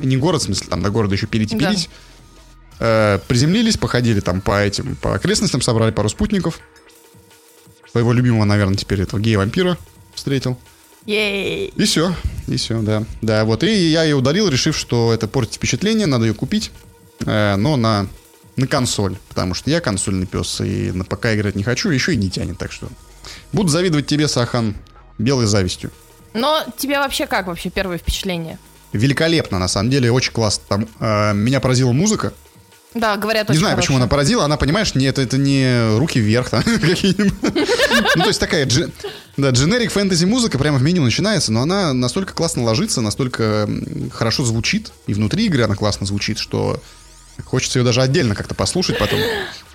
[0.00, 1.56] Не город, в смысле, там до города еще пилить.
[1.56, 1.74] Да.
[2.80, 6.60] Э, приземлились, походили там по этим, по окрестностям, собрали пару спутников.
[7.90, 9.76] Своего любимого, наверное, теперь этого гея-вампира
[10.14, 10.58] встретил.
[11.06, 11.72] Ей!
[11.76, 12.14] И все,
[12.46, 13.04] и все, да.
[13.22, 16.70] Да, вот, и я ее удалил, решив, что это портит впечатление, надо ее купить,
[17.26, 18.06] э, но на,
[18.56, 22.16] на консоль, потому что я консольный пес, и на ПК играть не хочу, еще и
[22.16, 22.88] не тянет, так что...
[23.52, 24.74] Буду завидовать тебе, Сахан,
[25.18, 25.90] белой завистью.
[26.34, 28.58] Но тебе вообще как вообще первое впечатление?
[28.92, 30.64] Великолепно, на самом деле, очень классно.
[30.68, 32.32] Там, э, меня поразила музыка,
[32.94, 34.44] да, говорят, Не знаю, почему она поразила.
[34.44, 37.34] Она, понимаешь, не, это, это не руки вверх там какие-нибудь.
[38.16, 38.68] Ну, то есть такая
[39.36, 43.68] да, дженерик фэнтези музыка прямо в меню начинается, но она настолько классно ложится, настолько
[44.12, 46.82] хорошо звучит, и внутри игры она классно звучит, что
[47.44, 49.18] хочется ее даже отдельно как-то послушать потом.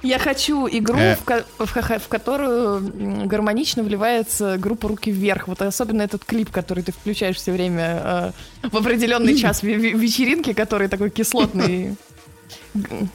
[0.04, 1.16] Я хочу игру, э.
[1.58, 5.48] в, в, в которую гармонично вливается группа «Руки вверх».
[5.48, 10.88] Вот особенно этот клип, который ты включаешь все время э, в определенный час вечеринки, который
[10.88, 11.98] такой кислотный.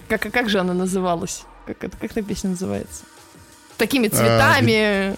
[0.08, 1.44] Как, как же она называлась?
[1.66, 3.04] Как, как эта песня называется?
[3.76, 4.74] Такими а, цветами.
[4.74, 5.16] А,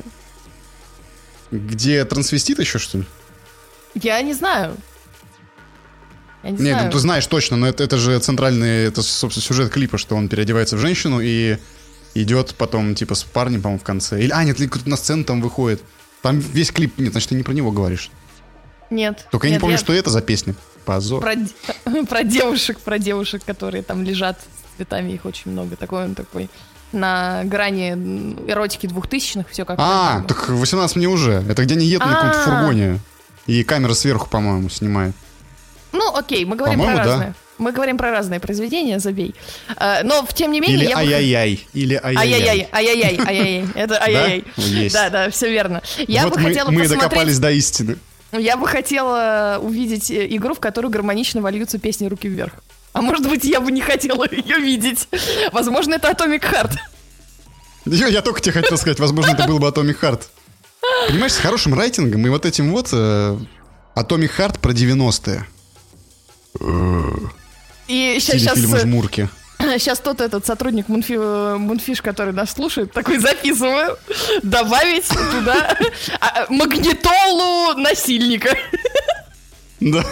[1.51, 3.05] где трансвестит еще, что ли?
[3.95, 4.77] Я не знаю.
[6.43, 6.87] Я не Нет, знаю.
[6.87, 10.29] Ну, ты знаешь точно, но это, это же центральный, это, собственно, сюжет клипа, что он
[10.29, 11.59] переодевается в женщину и
[12.15, 14.23] идет потом, типа, с парнем, по-моему, в конце.
[14.23, 15.83] Или, а, нет, на сцену там выходит.
[16.23, 18.11] Там весь клип, нет, значит, ты не про него говоришь.
[18.91, 19.27] Нет.
[19.31, 19.79] Только нет, я не помню, я...
[19.79, 20.55] что это за песня.
[20.85, 21.23] Позор.
[21.23, 21.35] Про,
[22.09, 25.77] про девушек, про девушек, которые там лежат с цветами, их очень много.
[25.77, 26.51] Такой он такой
[26.93, 27.91] на грани
[28.49, 31.45] эротики двухтысячных, все как А, так 18 мне уже.
[31.49, 33.01] Это где они едут на каком-то фургоне.
[33.47, 35.15] И камера сверху, по-моему, снимает.
[35.93, 37.35] Ну, окей, мы говорим про разные.
[37.57, 39.35] Мы говорим про разные произведения, забей.
[39.77, 40.87] А, но, тем не менее...
[40.87, 41.69] Или ай-яй-яй.
[41.73, 42.69] Или ай-яй-яй.
[42.73, 43.69] Ай-яй-яй, ай-яй-яй.
[43.77, 44.91] Это ай-яй-яй.
[44.91, 45.81] Да, да, все верно.
[46.09, 47.97] Я бы хотела мы докопались до истины.
[48.39, 52.53] Я бы хотела увидеть э, игру, в которую гармонично вольются песни «Руки вверх».
[52.93, 55.09] А может быть, я бы не хотела ее видеть.
[55.53, 56.73] Возможно, это Atomic Heart.
[57.87, 60.23] Я, только тебе хотел сказать, возможно, это был бы Atomic Heart.
[61.09, 63.39] Понимаешь, с хорошим рейтингом и вот этим вот э,
[63.97, 65.47] Atomic Heart про 90-е.
[67.89, 68.41] И сейчас...
[68.41, 69.29] сейчас жмурки.
[69.79, 71.17] Сейчас тот этот сотрудник Мунфи,
[71.59, 73.97] Мунфиш, который нас слушает, такой записываю,
[74.43, 75.77] добавить туда
[76.21, 78.57] а, магнитолу насильника.
[79.81, 80.03] Да.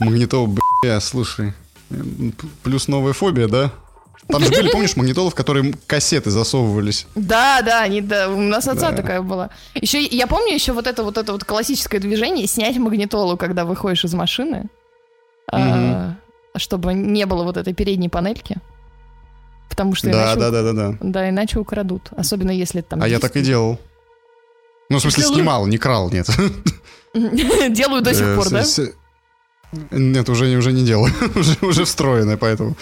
[0.00, 0.46] Магнитол,
[0.82, 1.52] бля, слушай.
[2.62, 3.70] Плюс новая фобия, да?
[4.28, 7.06] Там же были, помнишь, магнитолы, в которые кассеты засовывались.
[7.14, 8.96] Да, да, они, да, у нас отца да.
[8.96, 9.50] такая была.
[9.74, 14.04] Еще, я помню еще вот это вот это вот классическое движение, снять магнитолу, когда выходишь
[14.04, 14.68] из машины,
[15.52, 15.60] угу.
[15.60, 16.15] а,
[16.58, 18.56] чтобы не было вот этой передней панельки.
[19.68, 20.40] Потому что да, иначе...
[20.40, 20.98] Да, да, да, да.
[21.00, 22.10] Да, иначе украдут.
[22.16, 23.02] Особенно если там...
[23.02, 23.78] А я так и делал.
[24.88, 26.28] Ну, в смысле, снимал, не крал, нет.
[27.14, 28.64] Делаю до сих пор, да?
[29.90, 31.12] Нет, уже, уже не делаю.
[31.34, 32.76] уже, уже встроенное, поэтому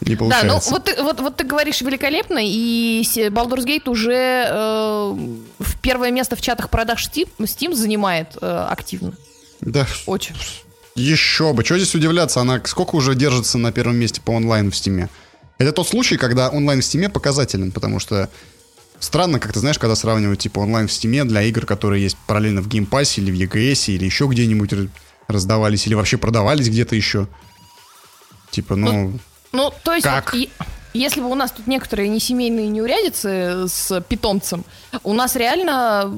[0.00, 0.48] не получается.
[0.48, 5.16] Да, ну вот ты, вот, вот ты говоришь великолепно, и Baldur's Gate уже э,
[5.58, 9.14] в первое место в чатах продаж Steam, Steam занимает э, активно.
[9.60, 9.86] Да.
[10.06, 10.36] Очень.
[10.98, 11.64] Еще бы.
[11.64, 12.40] Что здесь удивляться?
[12.40, 15.08] Она сколько уже держится на первом месте по онлайн в Steam?
[15.58, 18.28] Это тот случай, когда онлайн в Steam показателен, потому что
[19.00, 22.62] Странно, как ты знаешь, когда сравнивают типа онлайн в Steam для игр, которые есть параллельно
[22.62, 24.90] в Pass или в EGS или еще где-нибудь
[25.28, 27.28] раздавались или вообще продавались где-то еще.
[28.50, 28.92] Типа, ну...
[28.92, 29.20] Ну,
[29.52, 30.04] ну то есть...
[30.04, 30.34] Как?
[30.34, 30.50] И,
[30.94, 34.64] если бы у нас тут некоторые несемейные неурядицы с питомцем,
[35.04, 36.12] у нас реально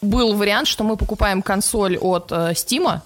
[0.00, 3.02] был вариант, что мы покупаем консоль от э, Steam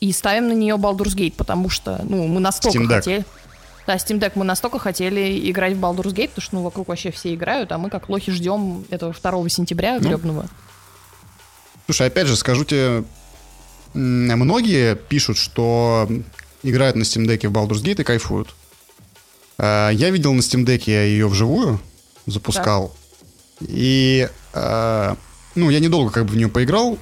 [0.00, 2.96] и ставим на нее Baldur's Gate, потому что, ну, мы настолько Steam Deck.
[2.96, 3.24] хотели...
[3.86, 7.10] Да, Steam Deck мы настолько хотели играть в Baldur's Gate, потому что, ну, вокруг вообще
[7.10, 10.46] все играют, а мы как лохи ждем этого 2 сентября ну, гребного.
[11.86, 13.04] Слушай, опять же, скажу тебе
[13.94, 16.08] многие пишут, что
[16.62, 18.54] играют на Steam Deck в Baldur's Gate и кайфуют.
[19.58, 21.80] А, я видел на Steam Deck ее вживую,
[22.26, 22.94] запускал.
[23.58, 23.68] Так.
[23.68, 25.16] И, а,
[25.54, 26.98] ну, я недолго как бы в нее поиграл.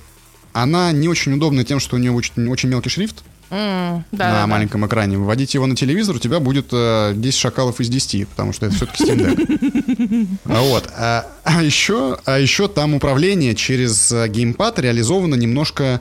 [0.52, 3.22] Она не очень удобна тем, что у нее очень, очень мелкий шрифт.
[3.50, 4.88] Mm, да, на да, маленьком да.
[4.88, 5.16] экране.
[5.16, 8.74] Вводить его на телевизор, у тебя будет э, 10 шакалов из 10, потому что это
[8.74, 10.26] все-таки Steam Deck.
[10.44, 10.90] Вот.
[10.94, 16.00] А, а, еще, а еще там управление через э, геймпад реализовано немножко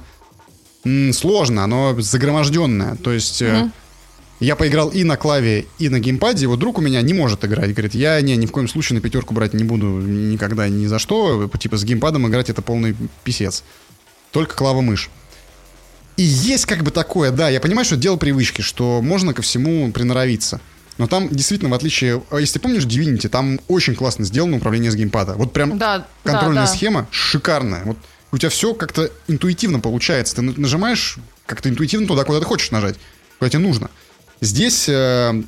[1.13, 2.95] сложно, оно загроможденное.
[2.95, 3.71] То есть mm-hmm.
[4.39, 7.71] я поиграл и на клаве, и на геймпаде, вот друг у меня не может играть.
[7.71, 10.99] Говорит, я не, ни в коем случае на пятерку брать не буду никогда, ни за
[10.99, 11.49] что.
[11.59, 13.63] Типа с геймпадом играть это полный писец.
[14.31, 15.09] Только клава-мышь.
[16.17, 19.91] И есть как бы такое, да, я понимаю, что дело привычки, что можно ко всему
[19.91, 20.59] приноровиться.
[20.97, 22.23] Но там действительно, в отличие...
[22.31, 25.33] А если помнишь Divinity, там очень классно сделано управление с геймпада.
[25.33, 26.75] Вот прям да, контрольная да, да.
[26.75, 27.83] схема шикарная.
[27.85, 27.97] Вот
[28.31, 30.35] у тебя все как-то интуитивно получается.
[30.35, 32.95] Ты нажимаешь как-то интуитивно туда, куда ты хочешь нажать,
[33.37, 33.91] куда тебе нужно.
[34.41, 35.43] Здесь э,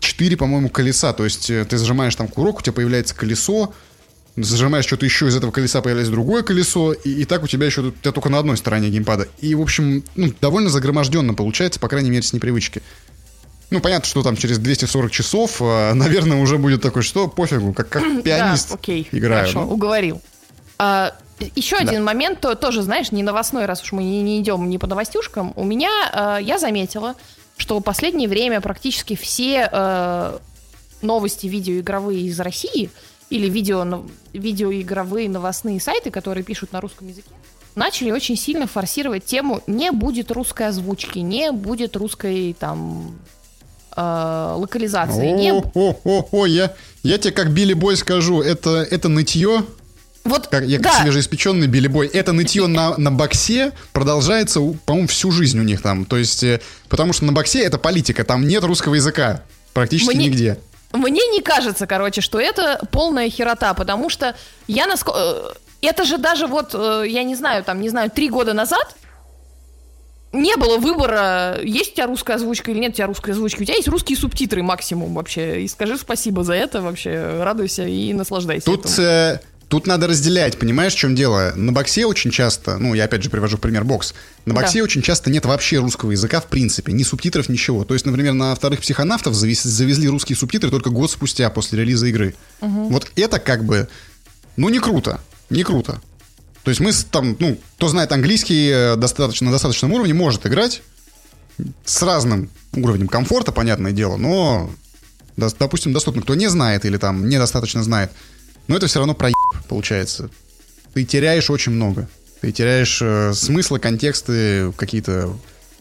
[0.00, 1.12] 4, по-моему, колеса.
[1.12, 3.74] То есть э, ты зажимаешь там курок, у тебя появляется колесо,
[4.36, 7.82] зажимаешь что-то еще, из этого колеса появляется другое колесо, и, и так у тебя еще
[7.82, 9.28] у тебя только на одной стороне геймпада.
[9.40, 12.82] И, в общем, ну, довольно загроможденно получается, по крайней мере, с непривычки.
[13.70, 17.88] Ну, понятно, что там через 240 часов, э, наверное, уже будет такое, что пофигу, как,
[17.88, 19.42] как пианист да, окей, играю.
[19.42, 19.72] Хорошо, ну.
[19.72, 20.20] уговорил.
[20.78, 21.14] А,
[21.54, 21.90] еще да.
[21.90, 24.86] один момент, то, тоже, знаешь, не новостной, раз уж мы не, не идем не по
[24.86, 25.52] новостюшкам.
[25.56, 27.14] У меня, э, я заметила,
[27.56, 30.38] что в последнее время практически все э,
[31.02, 32.90] новости видеоигровые из России
[33.34, 37.30] или видео, видеоигровые новостные сайты, которые пишут на русском языке,
[37.74, 43.18] начали очень сильно форсировать тему «не будет русской озвучки», «не будет русской там
[43.96, 45.32] э, локализации».
[45.32, 45.52] О, не...
[45.52, 45.64] о,
[46.04, 49.64] о, о, я, я тебе как Билли Бой скажу, это, это нытье,
[50.22, 50.90] вот, как, я да.
[50.90, 52.06] как свежеиспеченный билибой.
[52.06, 56.04] Это нытье на, на боксе продолжается, по-моему, всю жизнь у них там.
[56.04, 59.42] То есть, э, потому что на боксе это политика, там нет русского языка
[59.72, 60.26] практически Мне...
[60.26, 60.58] нигде.
[60.94, 64.36] Мне не кажется, короче, что это полная херота, потому что
[64.68, 65.18] я насколько...
[65.18, 68.96] Э, это же даже вот, э, я не знаю, там, не знаю, три года назад
[70.32, 73.62] не было выбора, есть у тебя русская озвучка или нет у тебя русской озвучки.
[73.62, 75.62] У тебя есть русские субтитры максимум вообще.
[75.62, 77.42] И скажи спасибо за это вообще.
[77.42, 78.66] Радуйся и наслаждайся.
[78.66, 79.40] Тут э,
[79.74, 81.52] Тут надо разделять, понимаешь, в чем дело?
[81.56, 84.84] На боксе очень часто, ну, я опять же привожу пример бокс, на боксе да.
[84.84, 87.84] очень часто нет вообще русского языка в принципе, ни субтитров, ничего.
[87.84, 92.36] То есть, например, на вторых психонавтов завезли русские субтитры только год спустя после релиза игры.
[92.60, 92.90] Угу.
[92.90, 93.88] Вот это как бы,
[94.56, 95.18] ну, не круто,
[95.50, 96.00] не круто.
[96.62, 100.82] То есть мы там, ну, кто знает английский э, достаточно, на достаточном уровне, может играть
[101.84, 104.70] с разным уровнем комфорта, понятное дело, но,
[105.36, 106.22] допустим, доступно.
[106.22, 108.12] Кто не знает или там недостаточно знает,
[108.66, 109.33] но это все равно проеб,
[109.64, 110.30] получается.
[110.92, 112.08] Ты теряешь очень много.
[112.40, 115.36] Ты теряешь э, смыслы, контексты, какие-то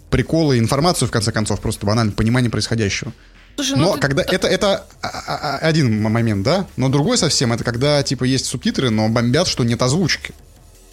[0.09, 3.11] приколы, информацию, в конце концов, просто банально понимание происходящего.
[3.55, 3.99] Слушай, ну но ты...
[3.99, 6.67] когда это, это а, а, а, один момент, да?
[6.77, 10.33] Но другой совсем, это когда, типа, есть субтитры, но бомбят, что нет озвучки.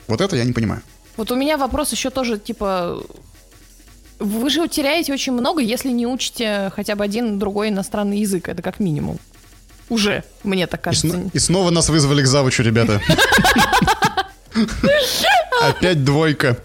[0.09, 0.83] Вот это я не понимаю.
[1.17, 3.03] Вот у меня вопрос еще тоже, типа,
[4.19, 8.49] Вы же теряете очень много, если не учите хотя бы один другой иностранный язык.
[8.49, 9.19] Это как минимум.
[9.91, 11.07] Уже, мне так И, кажется.
[11.09, 13.01] сн- и снова нас вызвали к завучу, ребята.
[15.63, 16.57] Опять двойка.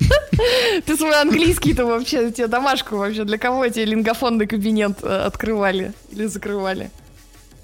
[0.86, 6.26] Ты свой английский-то вообще, тебе домашку вообще, для кого тебе лингофонный кабинет э, открывали или
[6.28, 6.92] закрывали?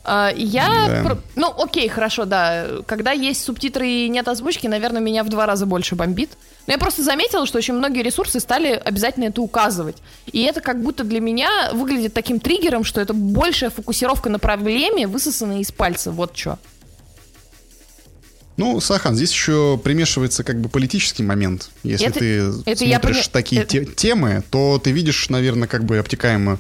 [0.04, 1.04] А, я, Да.
[1.04, 5.46] про- ну окей, хорошо, да, когда есть субтитры и нет озвучки, наверное, меня в два
[5.46, 6.32] раза больше бомбит.
[6.66, 9.98] Но я просто заметила, что очень многие ресурсы стали обязательно это указывать.
[10.32, 15.06] И это как будто для меня выглядит таким триггером, что это большая фокусировка на проблеме,
[15.08, 16.58] высосанная из пальца, вот что.
[18.58, 21.70] Ну, Сахан, здесь еще примешивается как бы политический момент.
[21.84, 25.68] Если Это- ты это я смотришь поня- такие это- те- темы, то ты видишь, наверное,
[25.68, 26.60] как бы обтекаемо...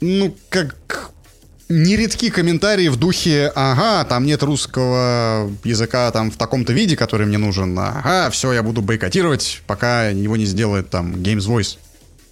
[0.00, 1.10] Ну, как
[1.68, 7.38] нередки комментарии в духе «Ага, там нет русского языка там в таком-то виде, который мне
[7.38, 7.78] нужен.
[7.78, 11.78] Ага, все, я буду бойкотировать, пока его не сделает там Games Voice».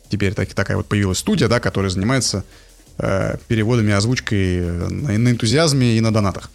[0.09, 2.45] Теперь так, такая вот появилась студия, да, которая занимается
[2.99, 6.51] э, переводами, озвучкой э, на, на энтузиазме и на донатах.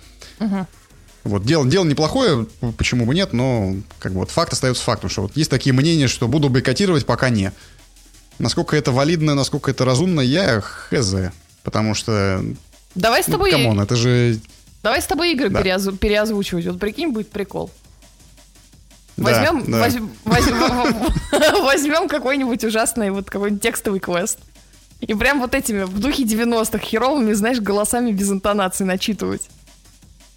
[1.23, 5.23] Вот, дело, дело неплохое, почему бы нет, но как бы вот факт остается фактом, что
[5.23, 7.51] вот есть такие мнения, что буду бойкотировать, пока не.
[8.39, 11.13] Насколько это валидно, насколько это разумно, я хз.
[11.61, 12.43] Потому что,
[12.95, 13.51] Давай с ну, тобой...
[13.51, 14.39] come on, это же...
[14.83, 15.61] Давай с тобой игры Да.
[15.61, 16.65] переозв- переозвучивать.
[16.65, 17.71] Вот прикинь, будет прикол.
[19.17, 19.87] Да, Возьмем, да.
[19.87, 24.39] возь- возь- возьмем какой-нибудь ужасный вот какой-нибудь текстовый квест.
[24.99, 29.49] И прям вот этими в духе 90-х херовыми, знаешь, голосами без интонации начитывать.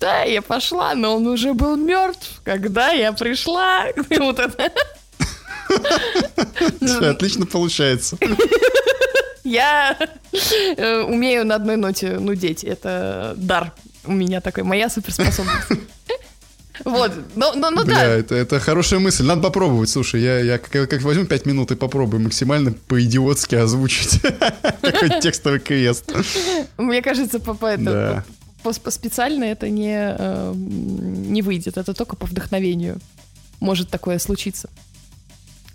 [0.00, 3.86] Да, я пошла, но он уже был мертв, когда я пришла.
[4.18, 4.70] Вот это.
[7.10, 8.18] Отлично получается.
[9.44, 9.96] Я
[10.76, 12.64] э, умею на одной ноте нудеть.
[12.64, 13.72] Это дар
[14.04, 15.68] у меня такой, моя суперспособность.
[16.84, 19.24] Вот, ну, ну, ну Бля, да, это, это хорошая мысль.
[19.24, 19.88] Надо попробовать.
[19.88, 24.20] Слушай, я, я как, как возьму 5 минут и попробую максимально по-идиотски озвучить
[24.82, 26.12] какой-то текстовый квест.
[26.76, 31.78] Мне кажется, по- специально это не, э, не выйдет.
[31.78, 32.98] Это только по вдохновению
[33.60, 34.68] может такое случиться.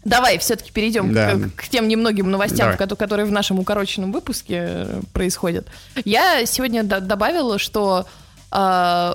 [0.05, 1.31] Давай все-таки перейдем Да.
[1.33, 2.77] к, к тем немногим новостям, Давай.
[2.77, 5.67] кото- которые в нашем укороченном выпуске э, происходят.
[6.05, 8.05] Я сегодня д- добавила, что
[8.51, 8.55] э,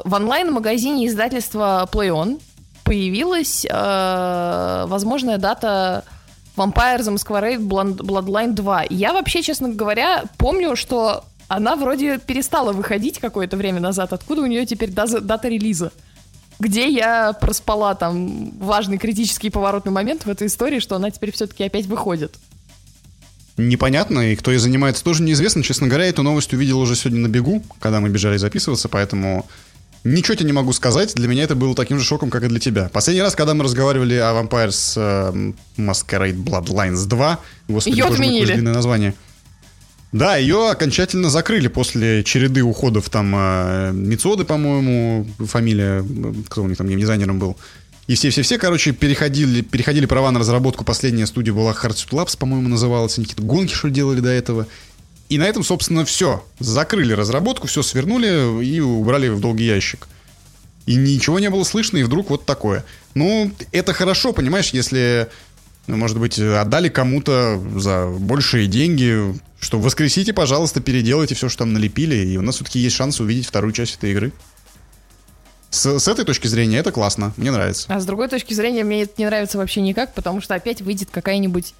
[0.05, 2.41] в онлайн-магазине издательства PlayOn
[2.85, 6.05] появилась э, возможная дата
[6.57, 8.83] Vampire the Masquerade Blood- Bloodline 2.
[8.85, 14.13] И Я вообще, честно говоря, помню, что она вроде перестала выходить какое-то время назад.
[14.13, 15.93] Откуда у нее теперь дата релиза?
[16.61, 21.65] Где я проспала там важный критический поворотный момент в этой истории, что она теперь все-таки
[21.65, 22.35] опять выходит.
[23.57, 25.63] Непонятно, и кто ей занимается, тоже неизвестно.
[25.63, 29.47] Честно говоря, эту новость увидел уже сегодня на бегу, когда мы бежали записываться, поэтому
[30.03, 31.15] ничего тебе не могу сказать.
[31.15, 32.89] Для меня это было таким же шоком, как и для тебя.
[32.93, 38.27] Последний раз, когда мы разговаривали о Vampires э, Masquerade Bloodlines 2, господи, Её боже мой,
[38.43, 38.61] отменили.
[38.61, 39.15] название.
[40.15, 46.05] Да, ее окончательно закрыли после череды уходов там э, Мицоды, по-моему, фамилия,
[46.49, 47.57] кто у них там геймдизайнером был.
[48.07, 50.85] И все-все-все, короче, переходили, переходили права на разработку.
[50.85, 53.19] Последняя студия была Hardsuit Labs, по-моему, называлась.
[53.19, 54.69] Они какие-то гонки, что ли, делали до этого.
[55.31, 56.45] И на этом, собственно, все.
[56.61, 60.07] Закрыли разработку, все свернули и убрали в долгий ящик.
[60.87, 62.85] И ничего не было слышно, и вдруг вот такое.
[63.15, 65.27] Ну, это хорошо, понимаешь, если,
[65.89, 72.15] может быть, отдали кому-то за большие деньги, что воскресите, пожалуйста, переделайте все, что там налепили,
[72.17, 74.33] и у нас все-таки есть шанс увидеть вторую часть этой игры.
[75.71, 77.87] С, с этой точки зрения это классно, мне нравится.
[77.93, 81.09] А с другой точки зрения, мне это не нравится вообще никак, потому что опять выйдет
[81.11, 81.75] какая-нибудь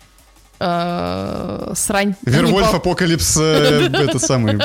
[0.59, 2.15] э, срань.
[2.23, 4.59] Werewolf Не по- Apocalypse, э, это самый...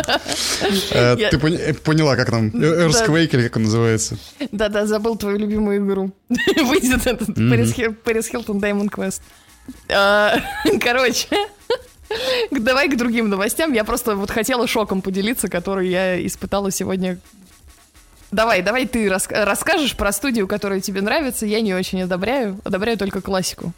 [0.91, 1.37] э, Ты
[1.83, 2.47] поняла, как там?
[2.49, 4.17] Earthquake или как он называется?
[4.51, 6.11] Да-да, забыл твою любимую игру.
[6.29, 9.21] Выйдет этот Пэрис Хил- Пэрис Хилтон Diamond Quest.
[10.81, 11.27] Короче,
[12.51, 13.73] давай к другим новостям.
[13.73, 17.19] Я просто вот хотела шоком поделиться, который я испытала сегодня.
[18.31, 21.45] Давай, давай ты рас- расскажешь про студию, которая тебе нравится.
[21.45, 22.59] Я не очень одобряю.
[22.63, 23.73] Одобряю только классику.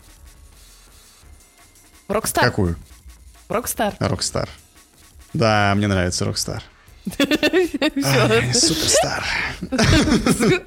[2.08, 2.46] Rockstar.
[2.46, 2.76] Какую?
[3.48, 3.96] Rockstar.
[4.00, 4.50] Rockstar.
[5.34, 6.64] Да, мне нравится Rockstar.
[8.54, 9.24] Superstar.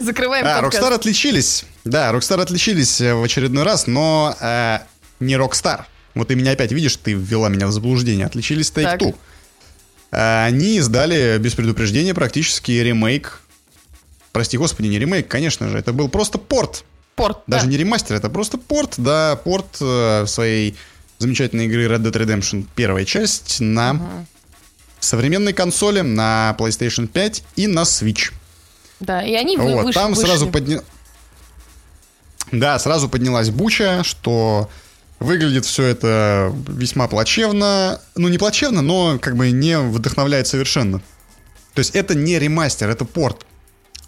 [0.00, 0.62] закрываем А.
[0.62, 1.64] Rockstar отличились.
[1.84, 4.78] Да, Rockstar отличились э, в очередной раз, но э,
[5.20, 5.82] не Rockstar.
[6.18, 8.26] Вот ты меня опять видишь, ты ввела меня в заблуждение.
[8.26, 8.72] Отличились.
[8.74, 9.14] Take-Two.
[10.10, 13.40] Они издали без предупреждения практически ремейк.
[14.32, 15.78] Прости господи, не ремейк, конечно же.
[15.78, 16.84] Это был просто порт.
[17.14, 17.38] Порт.
[17.46, 17.70] Даже да.
[17.70, 20.76] не ремастер, это просто порт, да, порт э, своей
[21.18, 24.00] замечательной игры Red Dead Redemption первая часть на
[25.00, 28.32] современной консоли, на PlayStation 5 и на Switch.
[29.00, 30.26] Да, и они вы, Вот, выш- там вышли.
[30.26, 30.80] сразу подня...
[32.50, 34.68] Да, сразу поднялась буча, что
[35.20, 38.00] Выглядит все это весьма плачевно.
[38.14, 41.00] Ну, не плачевно, но как бы не вдохновляет совершенно.
[41.74, 43.44] То есть это не ремастер, это порт.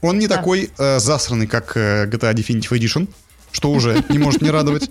[0.02, 0.36] Он не да.
[0.36, 3.08] такой э, засранный, как э, GTA Definitive Edition,
[3.52, 4.88] что уже не может не радовать.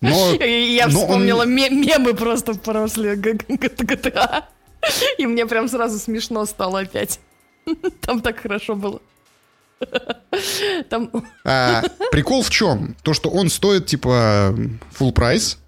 [0.00, 1.54] Но, Я но вспомнила он...
[1.54, 4.44] мемы просто после GTA.
[5.18, 7.20] И мне прям сразу смешно стало опять.
[8.02, 9.00] Там так хорошо было.
[10.88, 11.10] Там...
[11.44, 12.96] А, прикол в чем?
[13.02, 14.54] То, что он стоит типа
[14.98, 15.58] full прайс,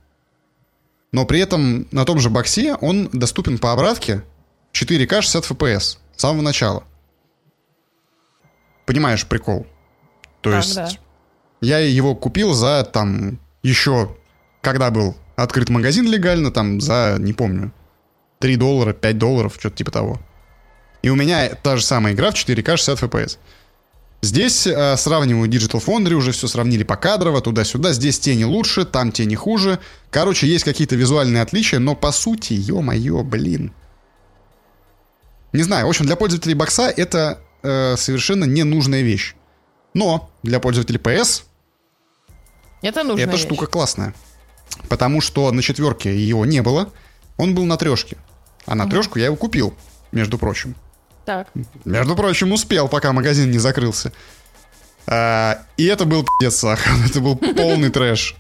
[1.13, 4.23] но при этом на том же боксе он доступен по обратке
[4.73, 6.85] 4К 60 FPS с самого начала.
[8.87, 9.67] Понимаешь прикол?
[10.41, 10.89] То так, есть да.
[11.61, 14.17] я его купил за там еще,
[14.61, 17.73] когда был открыт магазин легально, там за, не помню,
[18.41, 20.21] 3 доллара, 5 долларов, что-то типа того.
[21.03, 23.39] И у меня та же самая игра в 4К 60 FPS.
[24.21, 27.93] Здесь э, сравниваю Digital Foundry, уже все сравнили по кадрово, туда-сюда.
[27.93, 29.79] Здесь тени лучше, там тени хуже.
[30.11, 33.73] Короче, есть какие-то визуальные отличия, но по сути, ё-моё, блин.
[35.53, 39.35] Не знаю, в общем, для пользователей бокса это э, совершенно ненужная вещь.
[39.95, 41.45] Но для пользователей PS
[42.83, 43.43] это нужная эта вещь.
[43.43, 44.15] штука классная.
[44.89, 46.93] Потому что на четверке его не было,
[47.37, 48.17] он был на трешке.
[48.67, 48.91] А на угу.
[48.91, 49.75] трешку я его купил,
[50.13, 50.75] между прочим.
[51.29, 51.49] Так.
[51.85, 54.15] Между прочим, успел, пока магазин не закрылся.
[55.07, 56.91] А, и это был пиздец сахар.
[57.07, 58.35] Это был полный трэш.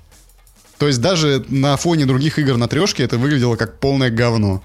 [0.78, 4.62] То есть даже на фоне других игр на трешке это выглядело как полное говно.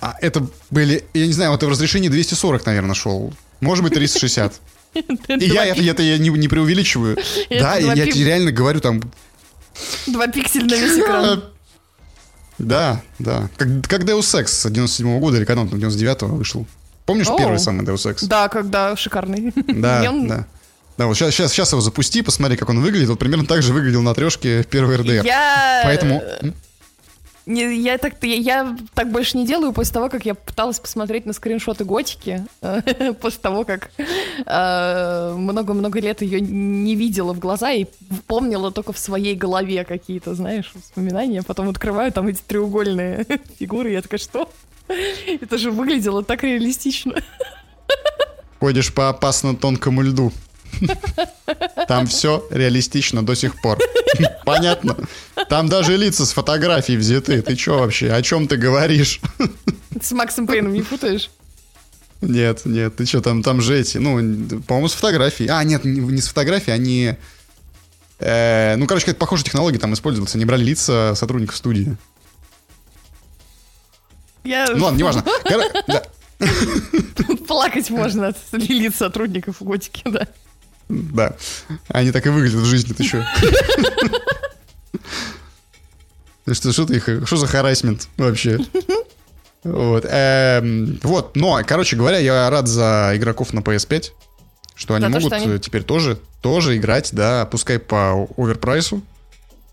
[0.00, 3.34] А это были, я не знаю, это в разрешении 240, наверное, шел.
[3.60, 4.60] Может быть, 360.
[4.94, 5.00] И
[5.46, 7.18] я это, это я не, не преувеличиваю.
[7.50, 9.02] Да, я, я реально говорю там...
[10.06, 11.44] Два пикселя на весь экран.
[12.58, 13.48] Да, да.
[13.56, 16.66] Как, как Deus Ex 97 года или когда он там 99-го вышел.
[17.10, 18.26] Помнишь первый самый Deus Ex?
[18.26, 19.52] Да, когда шикарный.
[19.66, 20.46] Да, да.
[20.96, 23.08] Да, вот сейчас, сейчас, сейчас его запусти, посмотри, как он выглядит.
[23.08, 25.24] Вот примерно так же выглядел на трешке в первый РДР.
[25.24, 25.80] Я...
[25.82, 26.22] Поэтому...
[27.46, 31.26] Не, я, так, я, я так больше не делаю после того, как я пыталась посмотреть
[31.26, 32.44] на скриншоты Готики,
[33.20, 33.90] после того, как
[34.46, 37.86] э, много-много э, лет ее не видела в глаза и
[38.28, 41.42] помнила только в своей голове какие-то, знаешь, воспоминания.
[41.42, 43.26] Потом открываю там эти треугольные
[43.58, 44.48] фигуры, и я такая, что?
[45.40, 47.14] Это же выглядело так реалистично.
[48.58, 50.32] Ходишь по опасно тонкому льду.
[51.88, 53.78] Там все реалистично до сих пор.
[54.44, 54.96] Понятно.
[55.48, 57.42] Там даже лица с фотографий взяты.
[57.42, 58.12] Ты что вообще?
[58.12, 59.20] О чем ты говоришь?
[60.00, 61.30] С Максом Пейном не путаешь?
[62.20, 64.16] Нет, нет, ты что, там, там же эти, ну,
[64.66, 65.48] по-моему, с фотографией.
[65.48, 67.14] А, нет, не с фотографией, они...
[68.18, 70.34] Э, ну, короче, какая-то похожая технология там использовалась.
[70.34, 71.96] Они брали лица сотрудников студии.
[74.44, 74.66] Я...
[74.74, 75.24] Ну ладно, неважно.
[77.46, 80.26] Плакать можно от лиц сотрудников готики, да.
[80.88, 81.36] Да.
[81.88, 83.26] Они так и выглядят в жизни, ты что?
[86.50, 88.58] Что, что, ты, что за харасмент вообще?
[89.62, 90.06] Вот.
[90.08, 94.10] Эм, вот, но, короче говоря, я рад за игроков на PS5,
[94.74, 99.02] что они могут теперь тоже, тоже играть, да, пускай по оверпрайсу,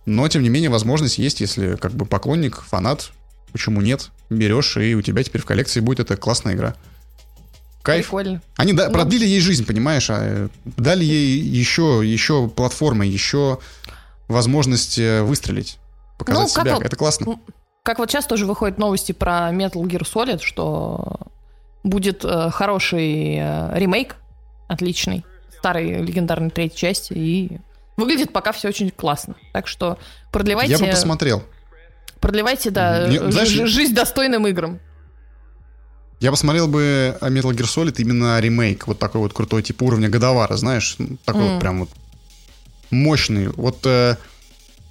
[0.05, 3.11] но, тем не менее, возможность есть, если как бы поклонник, фанат,
[3.51, 6.75] почему нет, берешь, и у тебя теперь в коллекции будет эта классная игра.
[7.81, 8.07] Кайф.
[8.07, 8.41] Прикольно.
[8.57, 13.59] Они да, ну, продлили ей жизнь, понимаешь, а, дали ей еще, еще платформы, еще
[14.27, 15.79] возможность э, выстрелить,
[16.17, 16.75] показать ну, себя.
[16.75, 17.39] Вот, Это классно.
[17.83, 21.17] Как вот сейчас тоже выходят новости про Metal Gear Solid, что
[21.83, 24.17] будет э, хороший э, ремейк,
[24.67, 25.25] отличный,
[25.57, 27.59] старой легендарной третьей части, и
[27.95, 29.35] выглядит пока все очень классно.
[29.53, 29.97] Так что
[30.33, 30.73] продлевайте...
[30.73, 31.43] Я бы посмотрел.
[32.19, 34.79] Продлевайте, да, Не, знаешь, жизнь достойным играм.
[36.19, 40.55] Я посмотрел бы Metal Gear Solid именно ремейк, вот такой вот крутой, типа уровня Годовара,
[40.57, 41.53] знаешь, такой mm.
[41.53, 41.89] вот прям вот
[42.89, 43.49] мощный.
[43.49, 44.17] Вот э,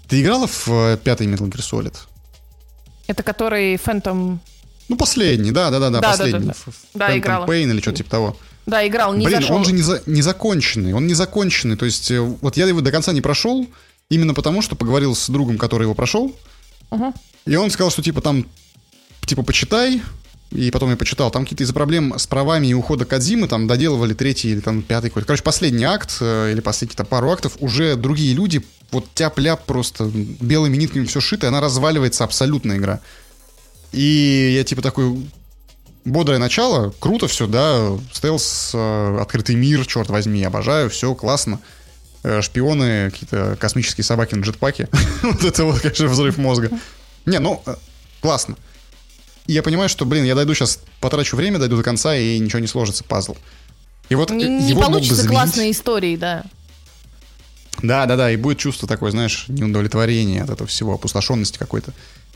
[0.09, 1.95] ты играла в э, пятый Metal Gear Solid?
[3.09, 4.39] Это который Phantom...
[4.89, 6.47] Ну, последний, да, да, да, да, последний.
[6.47, 7.09] Да, да, да.
[7.09, 7.47] да играла.
[7.47, 8.37] Pain или что-то типа того.
[8.67, 9.57] Да, играл, не Блин, зашел.
[9.57, 11.77] он же не, за, не законченный, он не законченный.
[11.77, 13.67] То есть, э, вот я его до конца не прошел,
[14.11, 16.35] именно потому, что поговорил с другом, который его прошел,
[17.47, 18.47] и он сказал, что типа там,
[19.25, 20.03] типа, почитай,
[20.51, 24.15] и потом я почитал, там какие-то из-за проблем с правами и ухода Кадзимы там доделывали
[24.15, 25.27] третий или там пятый какой-то.
[25.27, 30.05] Короче, последний акт э, или последние там пару актов уже другие люди, вот тяп-ляп просто
[30.05, 33.01] белыми нитками все шито, и она разваливается абсолютно игра.
[33.93, 35.29] И я типа такой,
[36.05, 41.61] бодрое начало, круто все, да, стелс, э, открытый мир, черт возьми, обожаю, все классно.
[42.23, 44.89] Э, шпионы, какие-то космические собаки на джетпаке.
[45.23, 46.71] вот это вот, конечно, взрыв мозга.
[47.25, 47.63] Не, ну,
[48.21, 48.57] классно.
[49.47, 52.59] И я понимаю, что, блин, я дойду сейчас, потрачу время, дойду до конца, и ничего
[52.59, 53.37] не сложится, пазл.
[54.09, 56.45] И вот не, не получится классной истории, да.
[57.83, 61.93] Да, да, да, и будет чувство такое, знаешь, неудовлетворения от этого всего, опустошенности какой-то.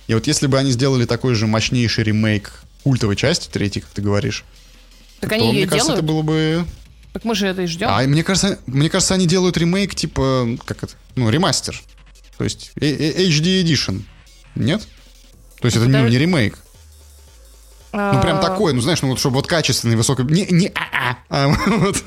[0.06, 4.02] И вот если бы они сделали такой же мощнейший ремейк культовой части, третьей, как ты
[4.02, 4.44] говоришь,
[5.20, 6.04] Так то, они мне кажется, делают.
[6.04, 6.66] это было бы...
[7.12, 7.88] Так мы же это и ждем.
[7.88, 11.80] А мне кажется, мне кажется, они делают ремейк типа, как это, ну, ремастер.
[12.38, 14.02] То есть э- э- HD Edition.
[14.54, 14.86] Нет?
[15.60, 16.58] То есть это ну, не ремейк.
[17.92, 20.22] Ну, прям А, такой, ну, знаешь, ну, вот чтобы вот качественный, высокий...
[20.22, 22.02] Не, не а-а, а вот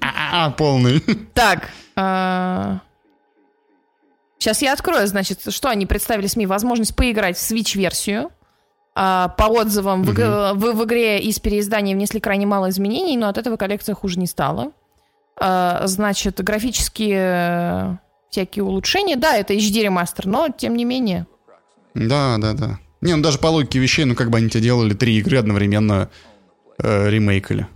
[0.00, 1.00] а-а полный.
[1.32, 1.70] Так.
[4.38, 6.46] Сейчас я открою, значит, что они представили СМИ.
[6.46, 8.30] Возможность поиграть в Switch-версию.
[8.94, 10.18] А, По отзывам, в, иг-
[10.56, 14.26] в- в игре из переиздания внесли крайне мало изменений, но от этого коллекция хуже не
[14.26, 14.72] стала.
[15.40, 17.96] А, Значит, графические э,
[18.30, 19.16] всякие улучшения.
[19.16, 21.26] Да, это HD ремастер, но тем не менее.
[21.94, 22.78] Да, да, да.
[23.00, 26.10] Не, ну даже по логике вещей, ну как бы они тебе делали три игры одновременно
[26.78, 27.66] э, ремейкали.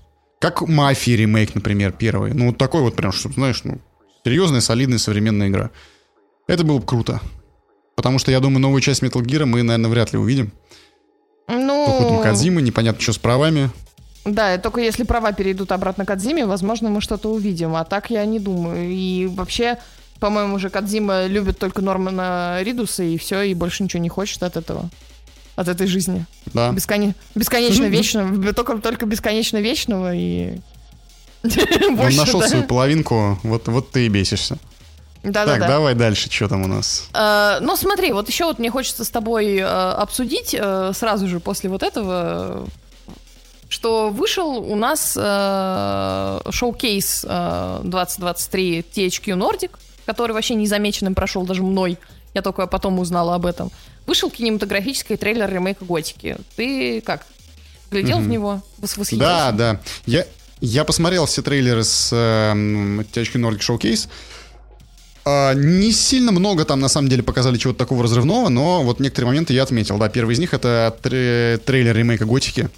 [0.40, 2.34] Как Мафия ремейк, например, первый.
[2.34, 3.80] Ну вот такой вот прям, чтобы, знаешь, ну,
[4.24, 5.70] серьезная, солидная современная игра.
[6.46, 7.20] Это было бы круто.
[7.96, 10.52] Потому что, я думаю, новую часть Metal Gear мы, наверное, вряд ли увидим.
[11.48, 13.70] Ну, Кадзимы, непонятно, что с правами.
[14.24, 17.74] да, только если права перейдут обратно к Кадзиме, возможно, мы что-то увидим.
[17.76, 18.90] А так я не думаю.
[18.90, 19.78] И вообще,
[20.20, 24.56] по-моему, уже Кадзима любит только Нормана Ридуса, и все, и больше ничего не хочет от
[24.56, 24.88] этого.
[25.56, 26.24] От этой жизни.
[26.46, 26.70] Да.
[26.72, 28.52] Бесконе- Бесконечно вечного.
[28.54, 30.58] Только, только бесконечно вечного и...
[31.44, 34.56] Он нашел свою половинку, вот, вот ты и бесишься.
[35.24, 35.66] Так, Да-да-да.
[35.68, 37.08] давай дальше, что там у нас.
[37.14, 41.40] Э, Ну, смотри, вот еще вот мне хочется с тобой э, обсудить э, сразу же
[41.40, 42.66] после вот этого,
[43.08, 43.10] э,
[43.68, 49.70] что вышел у нас э, шоу-кейс э, 2023 THQ Nordic,
[50.06, 51.98] который вообще незамеченным прошел даже мной.
[52.34, 53.70] Я только потом узнала об этом.
[54.06, 56.36] Вышел кинематографический трейлер ремейка Готики.
[56.56, 57.26] Ты как?
[57.90, 58.30] Глядел в Мгм.
[58.30, 58.60] него?
[58.80, 59.18] Вос- Восхитился?
[59.18, 59.80] Да, да.
[60.04, 60.26] Я,
[60.60, 64.08] я посмотрел все трейлеры с эм, THQ Nordic Showcase.
[65.26, 69.28] А, не сильно много там, на самом деле, показали чего-то такого разрывного, но вот некоторые
[69.28, 69.96] моменты я отметил.
[69.98, 72.68] Да, первый из них— это тре- трейлер ремейка Готики.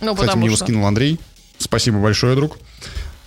[0.00, 0.64] Ну, Кстати, мне его что...
[0.64, 1.20] скинул Андрей.
[1.58, 2.58] Спасибо большое, друг.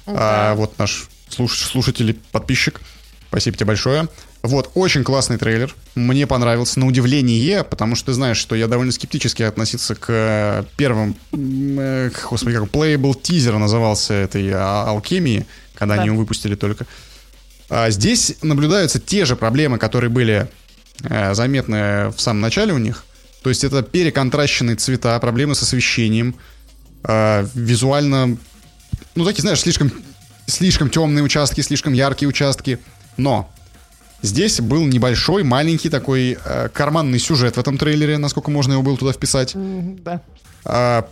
[0.08, 0.52] Да.
[0.52, 2.82] А, вот наш слуш- слушатель и подписчик.
[3.30, 4.08] Спасибо тебе большое.
[4.44, 5.76] Вот, очень классный трейлер.
[5.96, 11.16] Мне понравился, на удивление, потому что ты знаешь, что я довольно скептически относился к первым,
[11.34, 16.02] э, к, господи, как Playable Teaser назывался этой а, алхимии, когда Да.
[16.02, 16.86] они его выпустили только.
[17.90, 20.48] Здесь наблюдаются те же проблемы, которые были
[21.04, 23.04] э, заметны в самом начале у них.
[23.42, 26.36] То есть это переконтращенные цвета, проблемы с освещением,
[27.04, 28.38] э, визуально,
[29.16, 29.92] ну такие, знаешь, слишком,
[30.48, 32.80] слишком темные участки, слишком яркие участки.
[33.18, 33.52] Но
[34.22, 38.98] здесь был небольшой, маленький такой э, карманный сюжет в этом трейлере, насколько можно его было
[38.98, 39.54] туда вписать.
[39.56, 40.22] Да.
[40.66, 41.08] А,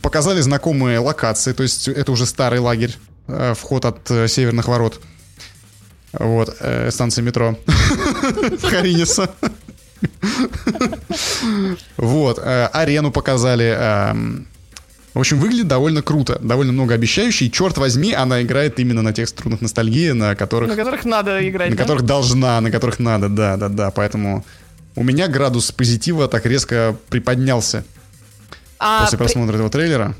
[0.00, 2.96] показали знакомые локации, то есть это уже старый лагерь,
[3.54, 5.00] вход от северных ворот.
[6.18, 7.56] Вот, э, станция метро
[8.62, 9.30] Хариниса.
[11.96, 13.74] Вот, э, арену показали.
[13.76, 14.46] эм,
[15.14, 17.46] В общем, выглядит довольно круто, довольно многообещающе.
[17.46, 21.48] И, черт возьми, она играет именно на тех струнах ностальгии, на которых На которых надо
[21.48, 21.82] играть, на да?
[21.82, 23.90] которых должна, на которых надо, да, да, да.
[23.90, 24.44] Поэтому
[24.96, 27.84] у меня градус позитива так резко приподнялся
[28.78, 30.14] А после при- просмотра этого трейлера.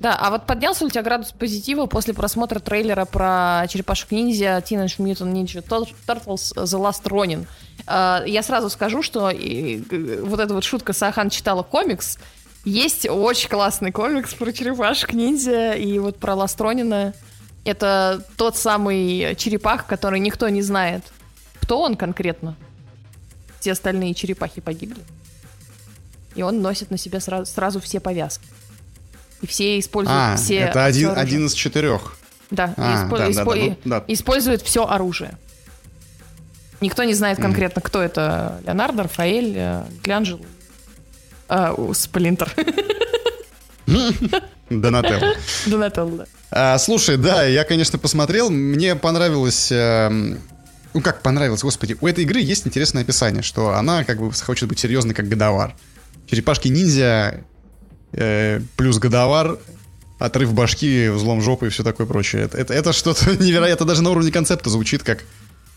[0.00, 4.98] Да, а вот поднялся у тебя градус позитива после просмотра трейлера про черепашек ниндзя Teenage
[4.98, 7.46] Mutant Ninja Tur- Turtles The Last Ronin?
[7.86, 12.16] А, Я сразу скажу, что г- вот эта вот шутка Сахан читала комикс.
[12.64, 17.12] Есть очень классный комикс про черепашек ниндзя и вот про Last Ронина.
[17.64, 21.02] Это тот самый черепах, который никто не знает.
[21.60, 22.54] Кто он конкретно?
[23.58, 25.02] Все остальные черепахи погибли.
[26.36, 28.46] И он носит на себе сразу, сразу все повязки.
[29.40, 31.22] И все используют А, все это один, оружие.
[31.22, 32.16] один из четырех.
[32.50, 34.04] Да, А, испо- да, да, испо- да, и- ну, да.
[34.08, 35.36] использует все оружие.
[36.80, 38.60] Никто не знает конкретно, кто это.
[38.64, 40.40] Леонардо, Рафаэль, э, Микеланджело.
[41.48, 42.52] А, Сплинтер.
[44.70, 45.34] Донателло.
[45.66, 46.26] Донателло, да.
[46.50, 48.50] А, слушай, да, я, конечно, посмотрел.
[48.50, 49.68] Мне понравилось...
[49.72, 50.38] эм,
[50.94, 51.96] ну, как понравилось, господи.
[52.00, 55.74] У этой игры есть интересное описание, что она как бы хочет быть серьезной, как годовар.
[56.30, 57.40] Черепашки-ниндзя
[58.12, 59.58] э, плюс годовар,
[60.18, 62.42] отрыв башки, взлом жопы и все такое прочее.
[62.42, 63.86] Это, это, это что-то невероятно.
[63.86, 65.24] Даже на уровне концепта звучит как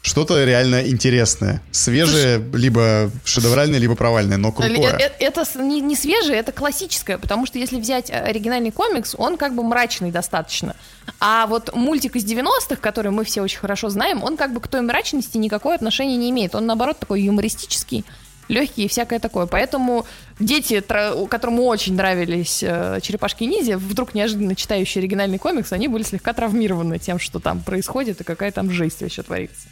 [0.03, 1.61] что-то реально интересное.
[1.71, 4.97] Свежее, либо шедевральное, либо провальное, но Э, крутое.
[4.99, 9.37] э, Это с- не, не свежее, это классическое, потому что если взять оригинальный комикс, он
[9.37, 10.75] как бы мрачный достаточно.
[11.19, 14.67] А вот мультик из 90-х, который мы все очень хорошо знаем, он как бы к
[14.67, 16.55] той мрачности никакого отношения не имеет.
[16.55, 18.03] Он, наоборот, такой юмористический,
[18.47, 19.45] легкий и всякое такое.
[19.45, 20.05] Поэтому
[20.39, 26.33] дети, которым очень нравились э, черепашки ниндзя, вдруг неожиданно читающие оригинальный комикс, они были слегка
[26.33, 29.67] травмированы тем, что там происходит и какая там жесть вообще творится.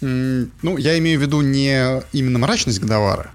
[0.00, 3.30] Ну, я имею в виду не именно мрачность Годовара,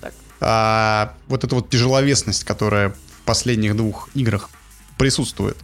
[0.00, 0.12] Так.
[0.40, 4.50] а вот эта вот тяжеловесность, которая в последних двух играх
[4.98, 5.56] присутствует.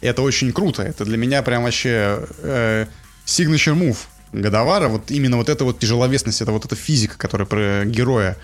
[0.00, 0.82] Это очень круто.
[0.82, 2.86] Это для меня прям вообще э,
[3.24, 3.98] signature move
[4.32, 4.88] Годовара.
[4.88, 8.36] Вот именно вот эта вот тяжеловесность, это вот эта физика, которая про героя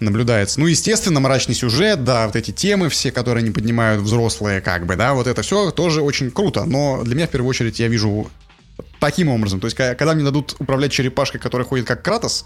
[0.00, 0.60] наблюдается.
[0.60, 4.96] Ну, естественно, мрачный сюжет, да, вот эти темы все, которые они поднимают взрослые, как бы,
[4.96, 6.64] да, вот это все тоже очень круто.
[6.64, 8.30] Но для меня, в первую очередь, я вижу
[9.00, 9.60] таким образом.
[9.60, 12.44] То есть, когда мне дадут управлять черепашкой, которая ходит как Кратос,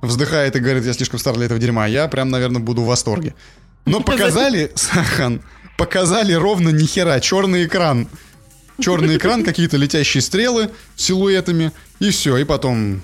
[0.00, 3.34] вздыхает и говорит, я слишком стар для этого дерьма, я прям, наверное, буду в восторге.
[3.84, 5.42] Но показали, Сахан,
[5.76, 8.08] показали ровно ни хера, черный экран.
[8.80, 13.02] Черный экран, какие-то летящие стрелы с силуэтами, и все, и потом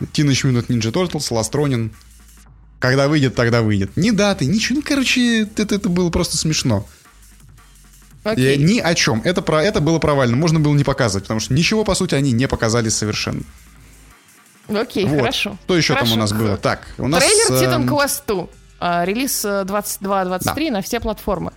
[0.00, 1.90] Teenage Mutant Ninja Turtles, Ronin.
[2.78, 3.96] Когда выйдет, тогда выйдет.
[3.96, 4.76] Ни даты, ничего.
[4.76, 6.86] Ну, короче, это, это было просто смешно.
[8.22, 8.56] Окей.
[8.56, 9.20] И ни о чем.
[9.24, 10.36] Это, про, это было провально.
[10.36, 13.42] Можно было не показывать, потому что ничего, по сути, они не показали совершенно.
[14.68, 15.20] Окей, Вот.
[15.20, 15.58] хорошо.
[15.64, 16.14] Что еще там Хорошо.
[16.14, 16.56] у нас было?
[16.56, 17.24] Так, у нас...
[17.24, 18.46] Трейлер Titan Quest 2.
[18.80, 21.52] А, релиз э, 22-23 на все платформы.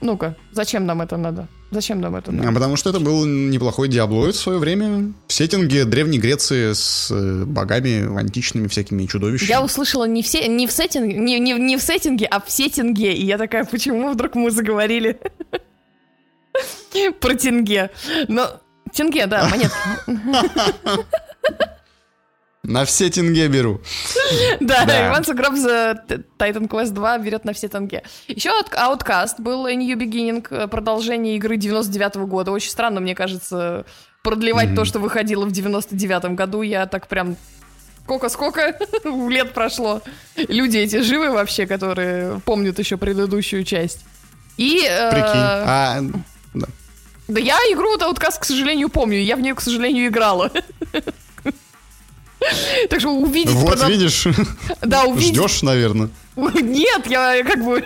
[0.00, 1.46] Ну-ка, зачем нам это надо?
[1.70, 2.52] Зачем нам это а надо?
[2.52, 5.12] Потому что это был неплохой диаблоид в свое время.
[5.28, 9.50] В сеттинге Древней Греции с э, богами античными всякими чудовищами.
[9.50, 13.14] Я услышала не, все, не, в сеттинге, не, не, не в сеттинге, а в сеттинге.
[13.14, 15.20] И я такая, почему вдруг мы заговорили
[17.20, 17.90] про тенге?
[18.28, 18.60] Но
[18.92, 19.76] тенге, да, монетки.
[22.62, 23.80] На все тенге беру.
[24.60, 25.08] Да.
[25.08, 26.04] Иван Сугроб за
[26.38, 28.02] Titan Quest 2 берет на все тенге.
[28.28, 32.50] Еще Outcast был A New Beginning, э, продолжение игры 99 года.
[32.50, 33.86] Очень странно, мне кажется,
[34.22, 36.62] продлевать то, что выходило в 99 году.
[36.62, 37.36] Я так прям...
[38.04, 40.02] Сколько-сколько лет прошло.
[40.36, 44.04] Люди эти живы вообще, которые помнят еще предыдущую часть.
[44.56, 44.84] И...
[44.86, 45.30] э, Прикинь.
[45.34, 46.00] А,
[46.54, 46.66] да.
[47.40, 49.18] Я игру от Outcast, к сожалению, помню.
[49.18, 50.50] Я в нее, к сожалению, играла.
[52.88, 53.54] Так что увидеть...
[53.54, 54.26] Вот продол- видишь,
[54.82, 56.08] Да, увидеть ждешь, наверное.
[56.36, 57.84] нет, я как бы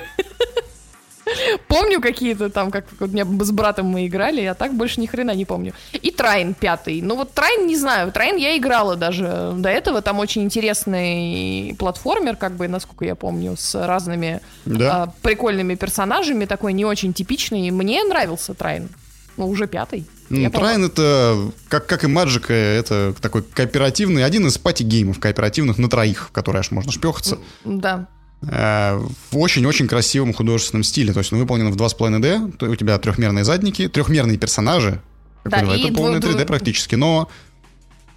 [1.68, 5.32] помню какие-то там, как у меня с братом мы играли, а так больше ни хрена
[5.34, 5.72] не помню.
[5.92, 7.00] И Трайн пятый.
[7.02, 12.36] Ну вот Трайн не знаю, Трайн я играла даже до этого, там очень интересный платформер,
[12.36, 15.02] как бы, насколько я помню, с разными Да.
[15.04, 17.70] а, прикольными персонажами, такой не очень типичный.
[17.70, 18.88] Мне нравился Trine.
[19.36, 20.06] Ну, уже пятый.
[20.30, 20.50] Ну, Я.
[20.50, 25.78] Trine это, как, как и Magicka, это такой кооперативный, один из party game ов кооперативных
[25.78, 27.38] на троих, в которые аж можно шпехаться.
[27.64, 28.08] Да.
[28.42, 28.98] Э,
[29.30, 31.12] в очень-очень красивом художественном стиле.
[31.12, 35.00] То есть он выполнен в 2,5D, то у тебя трехмерные задники, трехмерные персонажи.
[35.42, 37.28] Как Да, и это полный дву- 3D дву- практически, но...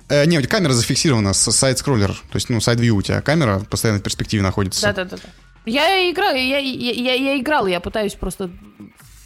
[0.09, 3.59] э, не, у тебя камера зафиксирована с side-scroller, то есть, ну, side-view у тебя камера
[3.69, 4.81] постоянно в перспективе находится.
[4.81, 5.17] Да-да-да.
[5.65, 8.49] Я играла, я, я, я, я играла, я пытаюсь просто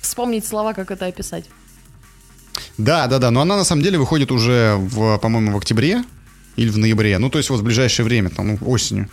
[0.02, 1.46] вспомнить слова, как это описать.
[2.78, 6.04] Да, да, да, но она на самом деле выходит уже, в, по-моему, в октябре
[6.56, 9.10] или в ноябре, ну, то есть вот в ближайшее время, там, ну, осенью.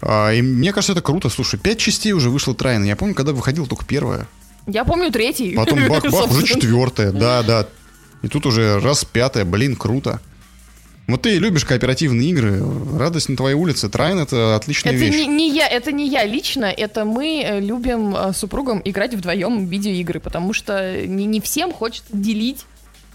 [0.00, 1.28] А, и мне кажется, это круто.
[1.30, 2.84] Слушай, пять частей уже вышло Трайна.
[2.84, 4.28] Я помню, когда выходила только первая.
[4.66, 5.54] Я помню третий.
[5.54, 7.66] Потом бах-бах, уже четвертая, да, да.
[8.22, 10.20] И тут уже раз пятая, блин, круто.
[11.06, 12.62] Вот ты любишь кооперативные игры,
[12.98, 15.14] радость на твоей улице, Трайн это отличная Это вещь.
[15.14, 19.12] не, не я, это не я лично, это мы э, любим э, с супругом играть
[19.12, 22.64] вдвоем в видеоигры, потому что не, не всем хочется делить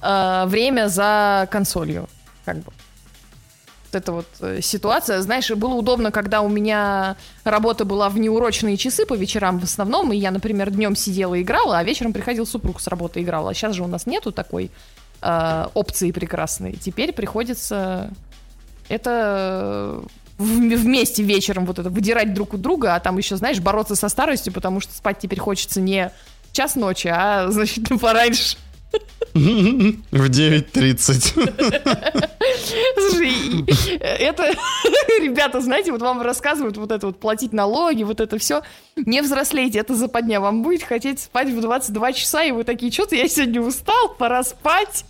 [0.04, 2.08] э, время за консолью,
[2.46, 2.72] как бы.
[3.92, 8.78] Вот эта вот э, ситуация, знаешь, было удобно, когда у меня работа была в неурочные
[8.78, 12.46] часы по вечерам в основном, и я, например, днем сидела и играла, а вечером приходил
[12.46, 13.48] супруг с работы и играл.
[13.48, 14.70] А сейчас же у нас нету такой
[15.22, 16.74] э, опции прекрасной.
[16.74, 18.12] Теперь приходится
[18.88, 20.02] это
[20.38, 24.10] в- вместе вечером вот это выдирать друг у друга, а там еще, знаешь, бороться со
[24.10, 26.12] старостью, потому что спать теперь хочется не
[26.52, 28.58] час ночи, а, значит, пораньше.
[29.34, 32.30] В 9.30.
[32.98, 34.44] Слушай, это,
[35.22, 38.62] ребята, знаете, вот вам рассказывают вот это вот платить налоги, вот это все.
[38.96, 40.40] Не взрослейте, это западня.
[40.40, 44.44] Вам будет хотеть спать в 22 часа, и вы такие, что-то я сегодня устал, пора
[44.44, 45.06] спать.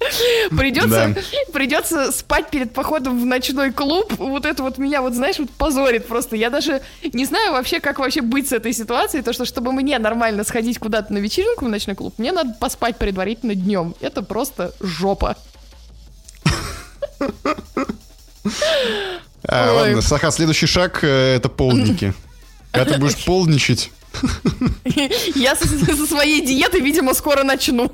[0.56, 1.20] Придется, Да.
[1.52, 4.12] придется спать перед походом в ночной клуб.
[4.18, 6.36] Вот это вот меня, вот знаешь, вот позорит просто.
[6.36, 6.82] Я даже
[7.12, 9.22] не знаю вообще, как вообще быть с этой ситуацией.
[9.22, 12.96] То, что чтобы мне нормально сходить куда-то на вечеринку в ночной клуб, мне надо поспать
[12.96, 13.94] предварительно днем.
[14.00, 15.36] Это просто жопа.
[19.46, 19.76] А, Ой.
[19.76, 22.14] ладно, Саха, следующий шаг э, это полдники.
[22.72, 23.90] Когда ты будешь полничать,
[25.34, 27.90] Я со, со своей диеты, видимо, скоро начну.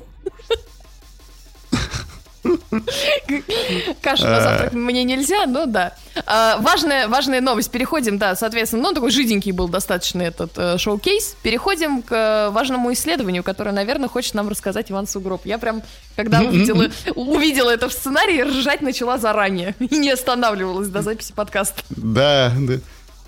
[4.01, 5.93] Кашу на завтрак мне нельзя, но да.
[6.25, 7.71] А, важная, важная новость.
[7.71, 11.35] Переходим, да, соответственно, ну, такой жиденький был достаточно этот э, шоу-кейс.
[11.43, 15.45] Переходим к э, важному исследованию, которое, наверное, хочет нам рассказать Иван Сугроб.
[15.45, 15.83] Я прям,
[16.15, 21.81] когда увидела, увидела это в сценарии, ржать начала заранее и не останавливалась до записи подкаста.
[21.89, 22.79] Да, да.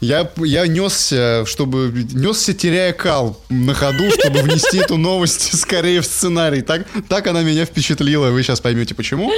[0.04, 6.06] Я, я несся, чтобы несся, теряя кал на ходу, чтобы внести эту новость скорее в
[6.06, 6.62] сценарий.
[6.62, 8.30] Так, так она меня впечатлила.
[8.30, 9.32] Вы сейчас поймете почему.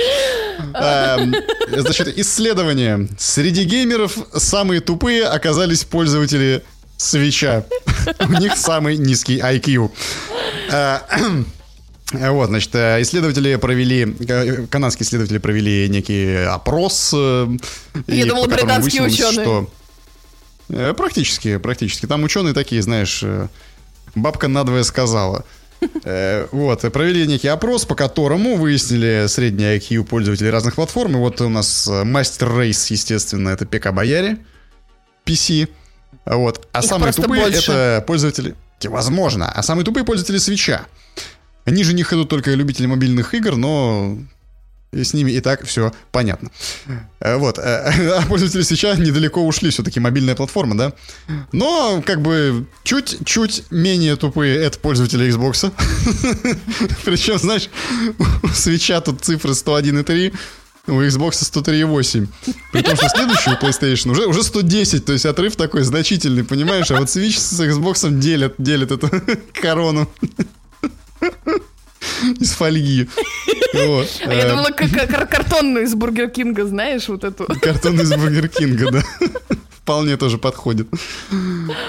[0.74, 1.20] А,
[1.70, 3.08] значит, исследование.
[3.20, 6.64] Среди геймеров самые тупые оказались пользователи
[6.98, 7.64] свеча.
[8.20, 9.92] У них самый низкий IQ.
[10.72, 11.04] А,
[12.12, 14.16] вот, значит, исследователи провели,
[14.72, 17.14] канадские исследователи провели некий опрос.
[17.14, 19.44] Я думал, британские ученые.
[19.44, 19.85] Что Э,
[20.68, 22.06] практически, практически.
[22.06, 23.48] Там ученые такие, знаешь, э,
[24.16, 25.46] бабка надвое сказала.
[26.04, 31.18] Э, вот, провели некий опрос, по которому выяснили средний IQ пользователей разных платформ.
[31.18, 34.38] И вот у нас мастер рейс, естественно, это ПК Бояре,
[35.26, 35.68] PC.
[36.26, 36.68] Вот.
[36.72, 37.72] А Их самые тупые больше.
[37.72, 38.56] это пользователи...
[38.84, 39.52] Возможно.
[39.52, 40.86] А самые тупые пользователи свеча.
[41.66, 44.18] Ниже них идут только любители мобильных игр, но
[44.92, 46.50] с ними и так все понятно.
[47.20, 47.60] Э, вот.
[47.60, 50.94] Э, а пользователи сейчас недалеко ушли, все-таки мобильная платформа, да?
[51.52, 55.72] Но, как бы, чуть-чуть менее тупые это пользователи Xbox.
[57.06, 57.70] Причем, знаешь,
[58.44, 60.34] у свеча тут цифры 101,3,
[60.88, 62.28] у Xbox 103,8.
[62.72, 66.90] При том, что следующий у PlayStation уже, уже 110, то есть отрыв такой значительный, понимаешь?
[66.92, 69.10] А вот Switch с Xbox делят, делят эту
[69.54, 70.10] корону.
[72.40, 73.08] из фольги.
[73.74, 74.08] Вот.
[74.26, 77.46] А я думала, как картонную из Burger King а, знаешь, вот эту.
[77.62, 79.04] Картонную из Burger King а, да.
[79.70, 80.88] Вполне тоже подходит.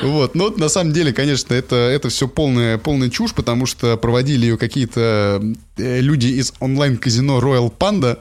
[0.03, 0.35] Вот.
[0.35, 4.59] Но на самом деле, конечно, это, это все полная, полная чушь, потому что проводили ее
[4.59, 5.43] какие-то
[5.79, 8.19] э, люди из онлайн-казино Royal Panda.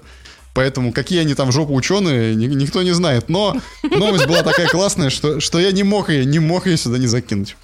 [0.54, 3.28] Поэтому какие они там в жопу ученые, никто не знает.
[3.28, 6.98] Но новость была такая классная, что, что я не мог ее, не мог ее сюда
[6.98, 7.58] не закинуть.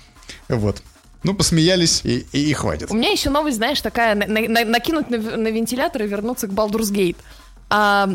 [0.49, 0.83] Вот.
[1.23, 2.89] Ну, посмеялись и, и, и хватит.
[2.91, 6.51] У меня еще новость, знаешь, такая, на, на, накинуть на, на вентилятор и вернуться к
[6.51, 7.17] Baldur's Gate.
[7.69, 8.09] А,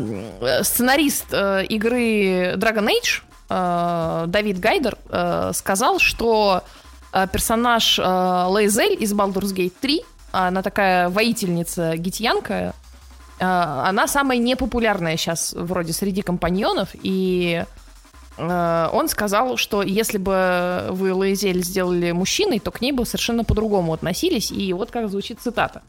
[0.61, 6.63] сценарист э, игры Dragon Age э, Давид Гайдер э, сказал, что
[7.13, 8.03] э, персонаж э,
[8.49, 12.75] Лейзель из Baldur's Gate 3, она такая воительница гитьянка,
[13.39, 17.86] э, она самая непопулярная сейчас вроде среди компаньонов, и Э,
[18.37, 23.93] он сказал, что если бы вы Лаизель сделали мужчиной, то к ней бы совершенно по-другому
[23.93, 25.81] относились, и вот как звучит цитата.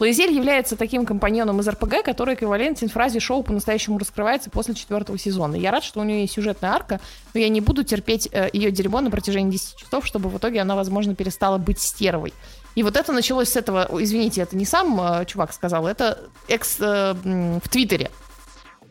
[0.00, 5.56] Лаизель является таким компаньоном из РПГ, который эквивалентен фразе «шоу по-настоящему раскрывается после четвертого сезона».
[5.56, 7.00] Я рад, что у нее есть сюжетная арка,
[7.34, 10.60] но я не буду терпеть э, ее дерьмо на протяжении 10 часов, чтобы в итоге
[10.60, 12.32] она, возможно, перестала быть стервой.
[12.76, 16.76] И вот это началось с этого, извините, это не сам э, чувак сказал, это экс
[16.78, 18.10] э, в Твиттере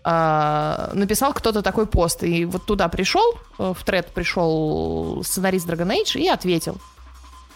[0.10, 2.24] а, написал кто-то такой пост.
[2.24, 6.78] И вот туда пришел, э, в тред пришел сценарист Dragon Age и ответил,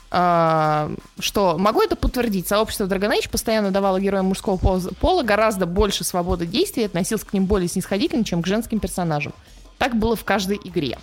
[0.10, 2.50] а, что могу это подтвердить.
[2.50, 7.32] Сообщество Dragon Age постоянно давало героям мужского пола гораздо больше свободы действий и относилось к
[7.32, 9.32] ним более снисходительно, чем к женским персонажам.
[9.78, 10.98] Так было в каждой игре.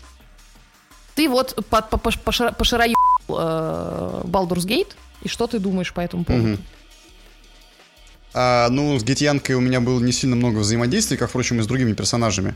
[1.14, 2.92] Ты вот пошираю
[3.26, 4.92] э, Baldur's Gate,
[5.22, 6.59] и что ты думаешь по этому поводу?
[8.41, 11.66] А, ну, с Гетьянкой у меня было не сильно много взаимодействий, как, впрочем, и с
[11.66, 12.55] другими персонажами.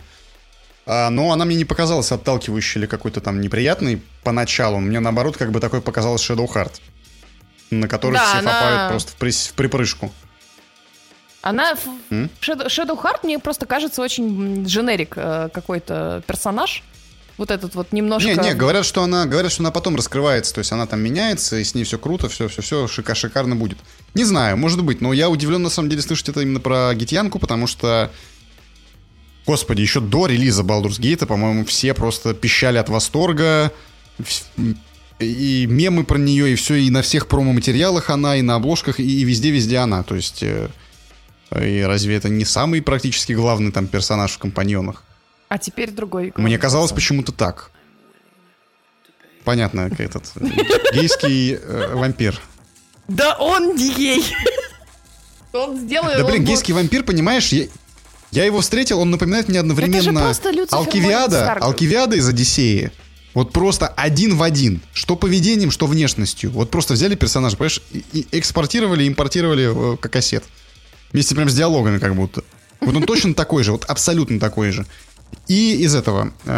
[0.87, 4.79] А, но она мне не показалась отталкивающей или какой-то там неприятной поначалу.
[4.79, 6.75] Мне, наоборот, как бы такой показалась Shadow Heart,
[7.73, 8.53] на который да, все она...
[8.53, 9.33] фапают просто в, при...
[9.33, 10.13] в припрыжку.
[11.41, 11.75] Она...
[12.11, 12.31] М?
[12.41, 16.85] Shadow, Shadow Heart мне просто кажется очень дженерик э, какой-то персонаж
[17.39, 18.29] вот этот вот немножко...
[18.29, 21.57] Не, не, говорят, что она, говорят, что она потом раскрывается, то есть она там меняется,
[21.57, 23.79] и с ней все круто, все, все, все шика шикарно будет.
[24.15, 27.39] Не знаю, может быть, но я удивлен на самом деле слышать это именно про Гитьянку,
[27.39, 28.11] потому что
[29.47, 33.73] Господи, еще до релиза Baldur's Gate, по-моему, все просто пищали от восторга.
[35.19, 39.25] И мемы про нее, и все, и на всех промо-материалах она, и на обложках, и
[39.25, 40.03] везде-везде она.
[40.03, 40.69] То есть, э,
[41.61, 45.05] и разве это не самый практически главный там персонаж в компаньонах?
[45.49, 46.33] А теперь другой.
[46.37, 47.71] Мне казалось почему-то так.
[49.45, 50.33] Понятно, этот
[50.93, 52.41] гейский э, вампир.
[53.09, 54.25] Да он не гей.
[55.53, 56.19] Он сделает...
[56.19, 57.67] Да блин, гейский вампир, понимаешь, я,
[58.31, 60.35] я его встретил, он напоминает мне одновременно
[60.71, 62.91] Алкивиада, Алкивиада из Одиссеи.
[63.35, 64.83] Вот просто один в один.
[64.93, 66.51] Что поведением, что внешностью.
[66.51, 70.45] Вот просто взяли персонажа, понимаешь, и экспортировали, импортировали э, как кассет.
[71.13, 72.45] Вместе прям с диалогами как будто.
[72.81, 74.87] Вот он точно такой же, вот абсолютно такой же.
[75.49, 76.49] И из этого э,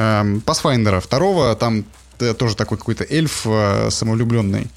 [0.45, 1.84] Pathfinder второго там
[2.18, 4.68] э, тоже такой какой-то эльф э, самовлюбленный.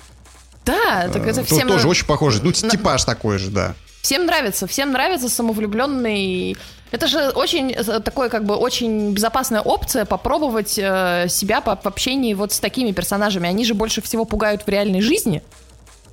[0.68, 1.66] Да, так это все...
[1.66, 2.42] тоже очень похожий.
[2.44, 3.74] Ну, типаж такой же, да.
[4.02, 6.56] Всем нравится, всем нравится самовлюбленный.
[6.92, 11.86] Это же очень э, такой как бы очень безопасная опция попробовать э, себя по, в
[11.86, 13.50] общении вот с такими персонажами.
[13.50, 15.42] Они же больше всего пугают в реальной жизни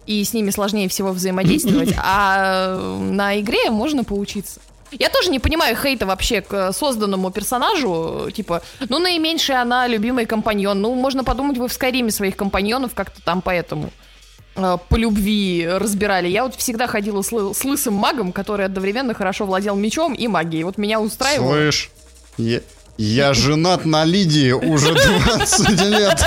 [0.06, 4.60] и с ними сложнее всего взаимодействовать, а на игре можно поучиться.
[4.90, 8.30] Я тоже не понимаю хейта вообще к созданному персонажу.
[8.34, 10.80] Типа, ну, наименьшая она любимый компаньон.
[10.80, 14.13] Ну, можно подумать, вы в Скайриме своих компаньонов как-то там поэтому э,
[14.54, 16.28] по любви разбирали.
[16.28, 20.64] Я вот всегда ходила с, с лысым магом, который одновременно хорошо владел мечом и магией.
[20.64, 21.52] Вот меня устраивало.
[21.52, 21.90] Слышь,
[22.36, 22.60] я,
[22.96, 26.24] я женат на Лидии уже 20 лет.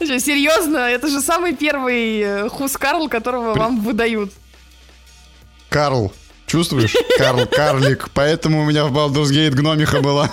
[0.00, 0.78] Серьезно?
[0.78, 4.32] Это же самый первый э, Хускарл, которого вам выдают.
[5.68, 6.12] Карл,
[6.46, 6.94] чувствуешь?
[7.16, 8.10] Карл, карлик.
[8.12, 10.30] Поэтому у меня в Baldur's Gate гномиха была.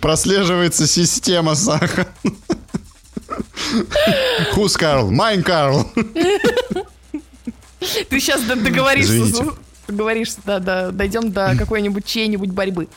[0.00, 2.06] Прослеживается система Саха.
[4.54, 5.10] Who's Карл?
[5.10, 5.86] Майн Карл.
[8.08, 9.16] Ты сейчас договоришься.
[9.16, 9.56] Извините.
[9.88, 12.88] Договоришься, да, да, дойдем до какой-нибудь чьей-нибудь борьбы.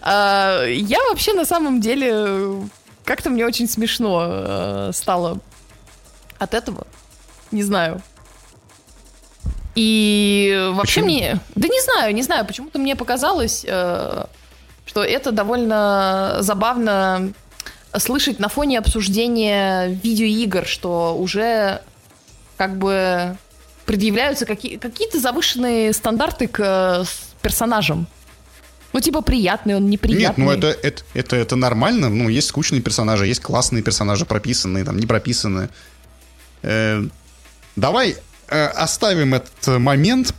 [0.00, 2.68] А, я вообще на самом деле
[3.04, 5.38] как-то мне очень смешно э, стало
[6.38, 6.86] от этого.
[7.52, 8.02] Не знаю.
[9.74, 11.06] И вообще Почему?
[11.06, 11.40] мне...
[11.54, 14.24] Да не знаю, не знаю, почему-то мне показалось, э,
[14.84, 17.32] что это довольно забавно
[17.98, 21.82] слышать на фоне обсуждения видеоигр, что уже
[22.56, 23.36] как бы
[23.86, 27.04] предъявляются какие- какие-то завышенные стандарты к э,
[27.42, 28.06] персонажам.
[28.92, 30.44] Ну, типа, приятный он, неприятный.
[30.44, 32.08] Нет, ну это, это, это, это нормально.
[32.10, 35.70] Ну, есть скучные персонажи, есть классные персонажи, прописанные, там, не прописанные.
[36.62, 37.02] Э,
[37.74, 38.16] давай
[38.48, 40.34] э, оставим этот момент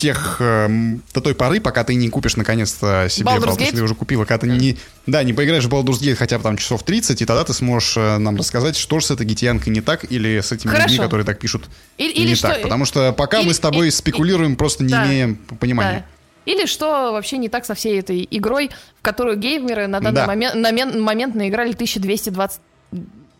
[0.00, 3.60] тех, э, м, до той поры, пока ты не купишь наконец-то себе Baldur's Gate?
[3.60, 6.42] если ты уже купила, когда ты не, да, не поиграешь в Baldur's Gate хотя бы
[6.42, 9.72] там часов 30, и тогда ты сможешь э, нам рассказать, что же с этой гитянкой
[9.72, 11.02] не так, или с этими людьми, Хорошо.
[11.02, 12.62] которые так пишут, Или- или не что- так.
[12.62, 15.06] Потому что пока или- мы с тобой и- спекулируем, просто не Да.
[15.06, 16.06] имеем понимания.
[16.46, 16.52] Да.
[16.52, 20.26] Или что вообще не так со всей этой игрой, в которую геймеры на данный Да.
[20.26, 22.60] момент, на мен- момент наиграли 1220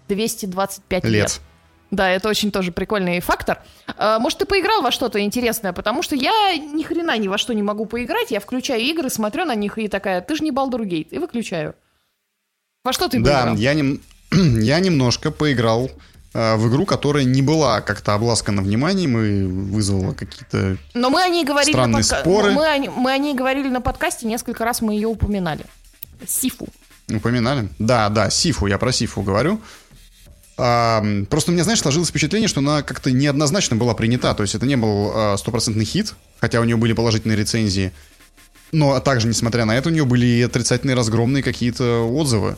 [0.09, 1.13] 225 лет.
[1.13, 1.41] Лет.
[1.91, 3.63] Да, это очень тоже прикольный фактор.
[3.97, 7.53] А, Может, ты поиграл во что-то интересное, потому что я ни хрена ни во что
[7.53, 8.31] не могу поиграть.
[8.31, 11.75] Я включаю игры, смотрю на них и такая, ты же не Baldur Gate, и выключаю.
[12.85, 13.57] Во что ты Да, поиграл?
[13.57, 15.91] я, нем- я немножко поиграл
[16.33, 20.77] э, в игру, которая не была как-то обласкана вниманием и вызвала какие-то...
[20.95, 22.53] Но мы о ней говорили Странные подка- споры.
[22.53, 25.65] Мы, о, мы о ней говорили на подкасте, несколько раз мы ее упоминали.
[26.27, 26.69] Сифу.
[27.13, 27.69] Упоминали?
[27.81, 29.55] Да, да, Сифу, я про Сифу говорю.
[29.55, 29.90] А,
[31.31, 34.35] просто у меня, знаешь, сложилось впечатление, что она как-то неоднозначно была принята.
[34.35, 37.93] То есть это не был а, стопроцентный хит, хотя у нее были положительные рецензии.
[38.73, 42.57] Но также, несмотря на это, у нее были и отрицательные разгромные какие-то отзывы.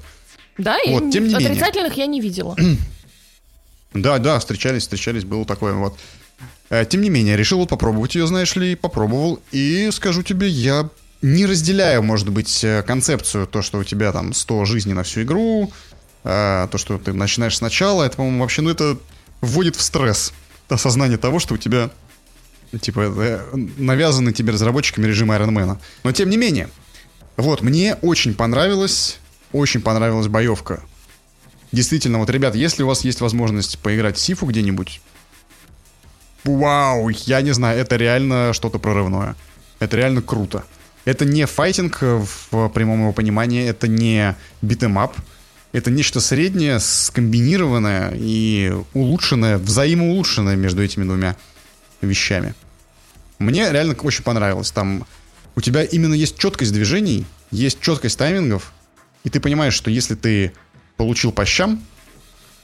[0.59, 1.49] Да, и Вот, тем не менее.
[1.51, 2.57] отрицательных я не видела.
[3.95, 5.99] Да, да, встречались, встречались, было такое вот.
[6.71, 9.41] Э, Тем не менее, решил вот попробовать ее, знаешь ли, попробовал.
[9.53, 10.89] И скажу тебе, я
[11.21, 15.23] не разделяю, может быть, э, концепцию, то, что у тебя там 100 жизней на всю
[15.25, 15.71] игру,
[16.25, 18.99] э, то, что ты начинаешь сначала, это, по-моему, вообще, ну, это
[19.41, 20.33] вводит в стресс.
[20.69, 21.91] Осознание того, что у тебя,
[22.81, 23.41] типа, э,
[23.77, 25.79] навязаны тебе разработчиками режим Ironman.
[26.05, 26.69] Но, тем не менее,
[27.37, 29.19] вот, мне очень понравилось,
[29.53, 30.83] очень понравилась боевка.
[31.73, 35.01] Действительно, вот, ребят, если у вас есть возможность поиграть в Sifu где-нибудь,
[36.45, 39.37] вау, я не знаю, это реально что-то прорывное.
[39.79, 40.65] Это реально круто.
[41.05, 45.17] Это не файтинг в прямом его понимании, это не beat 'em up.
[45.73, 51.37] Это нечто среднее, скомбинированное и улучшенное, взаимоулучшенное между этими двумя
[52.03, 52.55] вещами.
[53.39, 54.71] Мне реально очень понравилось.
[54.71, 55.07] Там
[55.57, 58.73] у тебя именно есть четкость движений, есть четкость таймингов,
[59.25, 60.53] и ты понимаешь, что если ты
[60.97, 61.83] получил по щам,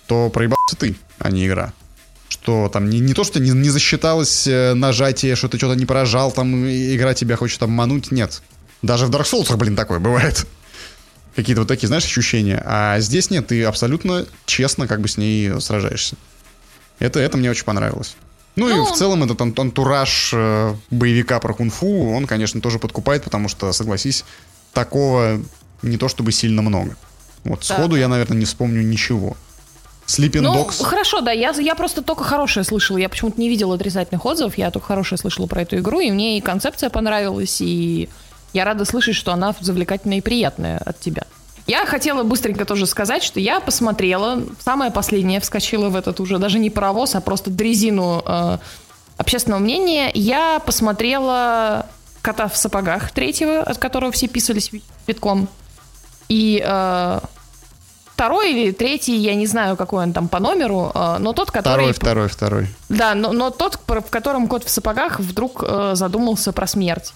[0.06, 1.72] то проебался ты, а не игра.
[2.28, 5.86] Что там не, не то, что не, не засчиталось э, нажатие, что ты что-то не
[5.86, 8.42] поражал, там игра тебя хочет обмануть, нет.
[8.82, 10.46] Даже в Dark Souls, блин, такое бывает.
[11.36, 12.60] Какие-то вот такие, знаешь, ощущения.
[12.66, 16.16] А здесь нет, ты абсолютно честно как бы с ней сражаешься.
[16.98, 18.16] Это, это мне очень понравилось.
[18.56, 22.80] Ну, и Ну, в целом этот ан- антураж э, боевика про кунг-фу, он, конечно, тоже
[22.80, 24.24] подкупает, потому что, согласись,
[24.72, 25.40] такого
[25.82, 26.96] не то чтобы сильно много.
[27.44, 27.74] Вот Да.
[27.76, 29.36] сходу я, наверное, не вспомню ничего.
[30.06, 30.82] Sleeping Ну, Dogs.
[30.82, 32.96] хорошо, да, я, я просто только хорошее слышала.
[32.96, 36.38] Я почему-то не видела отрицательных отзывов, я только хорошее слышала про эту игру, и мне
[36.38, 38.08] и концепция понравилась, и
[38.52, 41.24] я рада слышать, что она завлекательная и приятная от тебя.
[41.66, 46.58] Я хотела быстренько тоже сказать, что я посмотрела, самое последнее вскочила в этот уже даже
[46.58, 48.58] не паровоз, а просто дрезину э,
[49.18, 50.10] общественного мнения.
[50.14, 51.84] Я посмотрела
[52.22, 54.70] «Кота в сапогах» третьего, от которого все писались
[55.06, 55.46] битком.
[56.30, 57.20] И э,
[58.14, 61.92] второй или третий, я не знаю, какой он там по номеру, э, но тот, который...
[61.92, 62.66] Второй, второй, второй.
[62.88, 67.12] Да, но, но тот, в котором кот в сапогах вдруг э, задумался про смерть.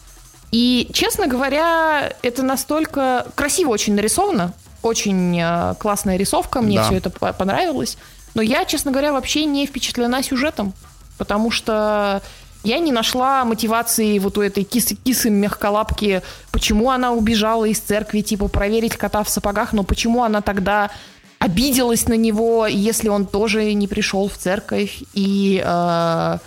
[0.53, 6.85] И, честно говоря, это настолько красиво очень нарисовано, очень э, классная рисовка, мне да.
[6.85, 7.97] все это понравилось.
[8.35, 10.75] Но я, честно говоря, вообще не впечатлена сюжетом,
[11.17, 12.23] потому что
[12.65, 18.21] я не нашла мотивации вот у этой кисы, кисы мягколапки, почему она убежала из церкви,
[18.21, 20.91] типа проверить кота в сапогах, но почему она тогда
[21.39, 25.03] обиделась на него, если он тоже не пришел в церковь.
[25.13, 26.39] И э,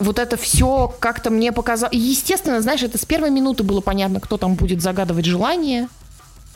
[0.00, 1.94] вот это все как-то мне показалось...
[1.94, 5.88] Естественно, знаешь, это с первой минуты было понятно, кто там будет загадывать желание.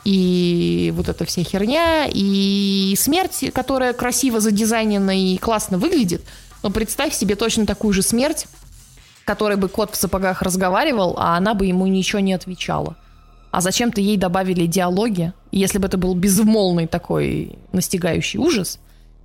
[0.05, 6.23] И вот эта вся херня, и смерть, которая красиво задизайнена и классно выглядит.
[6.63, 8.47] Но представь себе точно такую же смерть,
[9.25, 12.97] которой бы кот в сапогах разговаривал, а она бы ему ничего не отвечала.
[13.51, 15.33] А зачем-то ей добавили диалоги.
[15.53, 18.79] Если бы это был безмолвный такой настигающий ужас,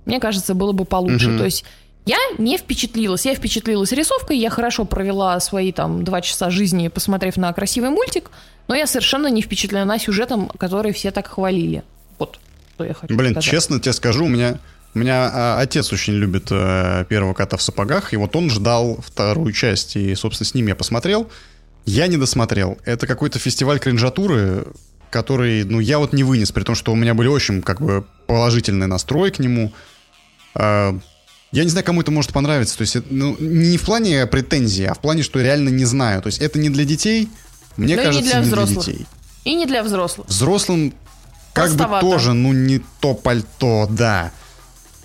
[0.04, 1.30] мне кажется, было бы получше.
[1.30, 1.38] Угу.
[1.38, 1.64] То есть
[2.06, 3.26] я не впечатлилась.
[3.26, 8.30] Я впечатлилась рисовкой, я хорошо провела свои там два часа жизни, посмотрев на красивый мультик,
[8.68, 11.82] но я совершенно не впечатлена сюжетом, который все так хвалили.
[12.18, 12.38] Вот,
[12.74, 13.44] что я хочу Блин, сказать.
[13.44, 14.58] честно тебе скажу, у меня
[14.92, 18.98] у меня а, отец очень любит э, первого кота в сапогах, и вот он ждал
[19.00, 21.30] вторую часть, и, собственно, с ним я посмотрел.
[21.86, 22.76] Я не досмотрел.
[22.84, 24.66] Это какой-то фестиваль кринжатуры,
[25.10, 28.04] который, ну, я вот не вынес, при том, что у меня были очень, как бы,
[28.26, 29.72] положительный настрой к нему.
[30.56, 30.98] Э,
[31.52, 32.76] я не знаю, кому это может понравиться.
[32.76, 36.22] То есть, ну, не в плане претензий, а в плане, что реально не знаю.
[36.22, 37.28] То есть, это не для детей,
[37.76, 39.06] мне Но кажется, не для, не для детей.
[39.44, 40.28] И не для взрослых.
[40.28, 40.94] Взрослым
[41.52, 44.32] как бы тоже, ну, не то пальто, да.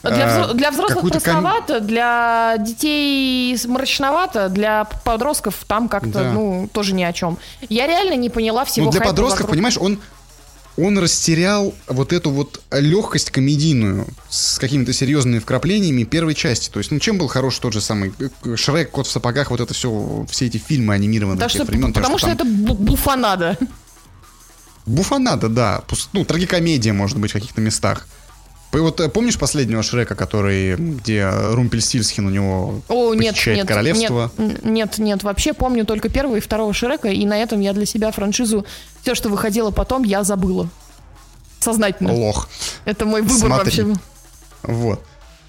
[0.03, 1.87] Для, взро- для взрослых простовато, ком...
[1.87, 6.31] для детей мрачновато, для подростков там как-то, да.
[6.31, 7.39] ну, тоже ни о чем.
[7.69, 8.85] Я реально не поняла всего.
[8.85, 9.55] Ну, для подростков, вокруг...
[9.55, 9.99] понимаешь, он,
[10.78, 16.69] он растерял вот эту вот легкость комедийную с какими-то серьезными вкраплениями первой части.
[16.69, 19.61] То есть, ну, чем был хорош тот же самый э, Шрек, Кот в сапогах, вот
[19.61, 21.93] это все, все эти фильмы анимированные да, тех что, времен.
[21.93, 22.65] Потому что, что там...
[22.65, 23.57] это буфанада.
[24.86, 25.84] Буфанада, да.
[26.13, 28.07] Ну, трагикомедия, может быть, в каких-то местах.
[28.82, 34.32] Вот э, помнишь последнего Шрека, который, где Румпельстильсхин у него О, нет, нет, королевство?
[34.38, 37.86] Нет, нет, нет, вообще помню только первого и второго Шрека, и на этом я для
[37.86, 38.65] себя франшизу,
[39.01, 40.69] все, что выходило потом, я забыла.
[41.59, 42.13] Сознательно.
[42.13, 42.49] Лох.
[42.86, 43.82] Это мой выбор Смотри.
[43.84, 43.99] вообще.
[44.63, 45.03] Вот.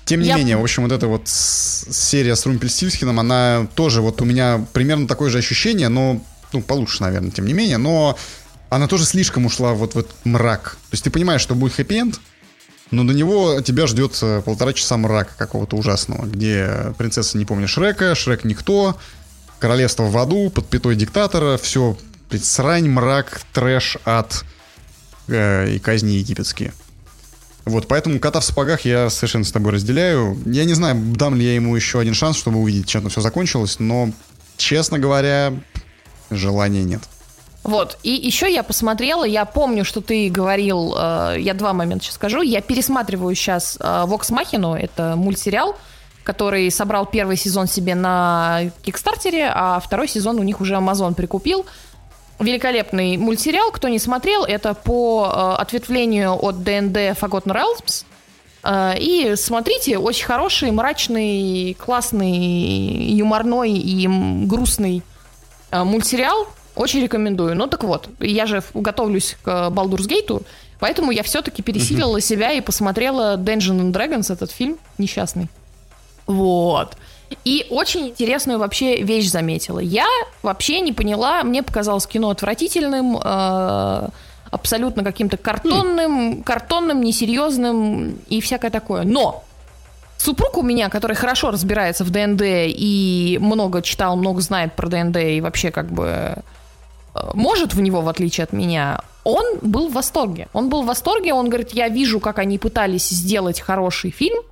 [0.07, 0.37] Тем не я...
[0.37, 5.09] менее, в общем, вот эта вот серия с Румпельстильсхином, она тоже вот у меня примерно
[5.09, 6.21] такое же ощущение, но,
[6.53, 8.17] ну, получше, наверное, тем не менее, но
[8.71, 10.79] она тоже слишком ушла вот в этот мрак.
[10.91, 12.21] То есть ты понимаешь, что будет хэппи-энд,
[12.91, 17.69] но до него тебя ждет э, полтора часа мрака какого-то ужасного, где принцесса не помнит
[17.69, 18.97] Шрека, Шрек никто,
[19.59, 21.97] королевство в аду, под пятой диктатора, все,
[22.41, 24.45] срань, мрак, трэш, ад
[25.29, 26.73] э, и казни египетские.
[27.65, 30.39] Вот, поэтому кота в сапогах я совершенно с тобой разделяю.
[30.47, 33.81] Я не знаю, дам ли я ему еще один шанс, чтобы увидеть, чем все закончилось,
[33.81, 34.13] но,
[34.57, 35.53] честно говоря,
[36.31, 37.01] желания нет.
[37.67, 37.99] Вот.
[38.05, 42.41] И еще я посмотрела, я помню, что ты говорил, э, я два момента сейчас скажу.
[42.43, 45.75] Я пересматриваю сейчас э, Vox Machina, это мультсериал,
[46.23, 51.67] который собрал первый сезон себе на Кикстартере, а второй сезон у них уже Amazon прикупил.
[52.39, 58.05] Великолепный мультсериал, кто не смотрел, это по э, ответвлению от ДНД Forgotten Realms.
[58.63, 64.07] Э, и смотрите, очень хороший, мрачный, классный, юморной и
[64.47, 65.03] грустный
[65.73, 66.47] э, мультсериал
[66.77, 67.57] очень рекомендую.
[67.57, 70.43] Ну так вот, я же готовлюсь к Baldur's Gate,
[70.79, 75.49] поэтому я все-таки пересилила себя и посмотрела Dungeons and Dragons, этот фильм несчастный.
[76.27, 76.97] Вот.
[77.45, 79.81] И очень интересную вообще вещь заметила.
[79.81, 80.07] Я
[80.43, 84.09] вообще не поняла, мне показалось кино отвратительным, э,
[84.51, 89.03] абсолютно каким-то картонным, картонным, несерьезным и всякое такое.
[89.03, 89.43] Но
[90.19, 95.17] Супруг у меня, который хорошо разбирается в ДНД и много читал, много знает про ДНД
[95.19, 96.37] и вообще как бы
[97.35, 100.49] может в него, в отличие от меня, он был в восторге.
[100.53, 104.43] Он был в восторге, он говорит, я вижу, как они пытались сделать хороший фильм,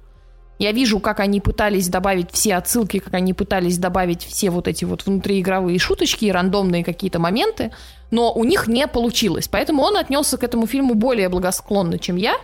[0.58, 4.84] я вижу, как они пытались добавить все отсылки, как они пытались добавить все вот эти
[4.84, 7.72] вот внутриигровые шуточки и рандомные какие-то моменты,
[8.10, 9.48] но у них не получилось.
[9.48, 12.36] Поэтому он отнесся к этому фильму более благосклонно, чем я.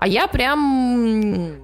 [0.00, 1.63] А я прям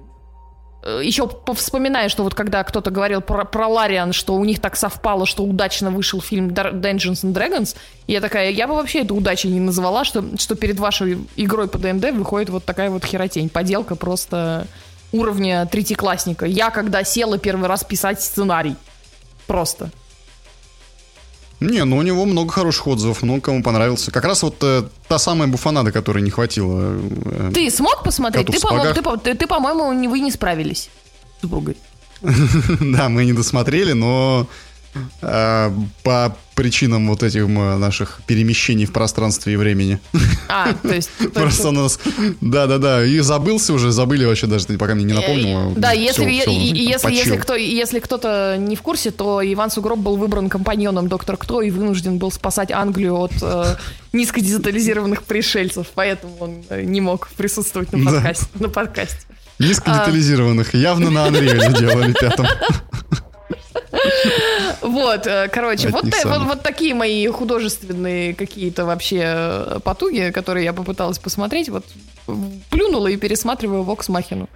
[0.83, 5.25] еще вспоминаю, что вот когда кто-то говорил про, про Лариан, что у них так совпало,
[5.25, 7.75] что удачно вышел фильм Dungeons and Dragons,
[8.07, 11.77] я такая, я бы вообще это удачей не назвала, что, что перед вашей игрой по
[11.77, 14.67] ДНД выходит вот такая вот херотень, поделка просто
[15.11, 16.45] уровня третьеклассника.
[16.45, 18.75] Я когда села первый раз писать сценарий,
[19.45, 19.91] просто.
[21.61, 24.11] Не, ну у него много хороших отзывов, много кому понравился.
[24.11, 26.97] Как раз вот э, та самая буфанада, которой не хватило.
[27.25, 28.47] Э, ты смог посмотреть?
[28.47, 30.89] Ты, по-моему, ты, ты, ты, по-моему, вы не справились
[31.37, 31.77] с супругой.
[32.81, 34.47] Да, мы не досмотрели, но
[35.21, 39.99] по причинам вот этих наших перемещений в пространстве и времени.
[40.47, 41.09] А, то есть...
[41.33, 41.99] Просто у нас...
[42.41, 45.73] Да-да-да, и забылся уже, забыли вообще даже, пока мне не напомнил.
[45.75, 51.07] Да, если, если, кто, если кто-то не в курсе, то Иван Сугроб был выбран компаньоном
[51.07, 53.75] Доктор Кто и вынужден был спасать Англию от э,
[54.13, 58.45] низкодетализированных пришельцев, поэтому он э, не мог присутствовать на подкасте.
[58.55, 59.21] На подкасте.
[59.57, 60.73] Низкодетализированных.
[60.73, 62.47] Явно на Unreal делали пятом.
[64.81, 70.73] Вот, э, короче, вот, вот, вот такие мои художественные какие-то вообще э, потуги, которые я
[70.73, 71.69] попыталась посмотреть.
[71.69, 71.85] Вот
[72.69, 74.49] плюнула и пересматриваю Вокс Махину.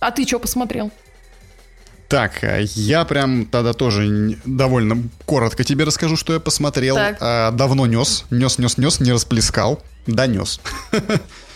[0.00, 0.90] А ты что посмотрел?
[2.08, 6.96] Так, э, я прям тогда тоже довольно коротко тебе расскажу, что я посмотрел.
[6.96, 7.16] Так.
[7.20, 10.60] А, давно нес, нес, нес, нес, не расплескал, донес.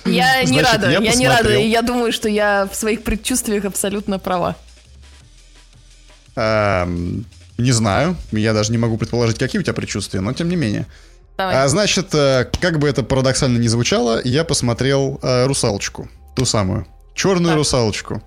[0.05, 1.57] Я не рада, я, я не рада.
[1.57, 4.57] Я думаю, что я в своих предчувствиях абсолютно права.
[6.39, 7.25] Эм,
[7.59, 10.87] не знаю, я даже не могу предположить, какие у тебя предчувствия, но тем не менее.
[11.37, 11.57] Давай.
[11.57, 16.87] А, значит, э, как бы это парадоксально не звучало, я посмотрел э, русалочку, ту самую,
[17.15, 17.57] черную так.
[17.57, 18.23] русалочку,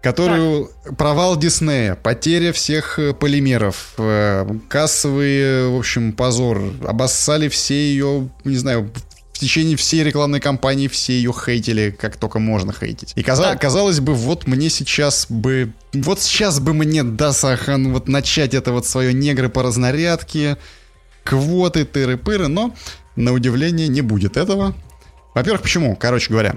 [0.00, 0.96] которую так.
[0.96, 8.56] провал Диснея, потеря всех э, полимеров, э, кассовый, в общем, позор, обоссали все ее, не
[8.56, 8.92] знаю,
[9.34, 13.12] в течение всей рекламной кампании все ее хейтили, как только можно хейтить.
[13.16, 15.72] И каза- казалось бы, вот мне сейчас бы...
[15.92, 20.56] Вот сейчас бы мне, да, Сахан, вот начать это вот свое негры по разнарядке,
[21.24, 22.76] квоты, тыры-пыры, но,
[23.16, 24.72] на удивление, не будет этого.
[25.34, 25.96] Во-первых, почему?
[25.96, 26.54] Короче говоря,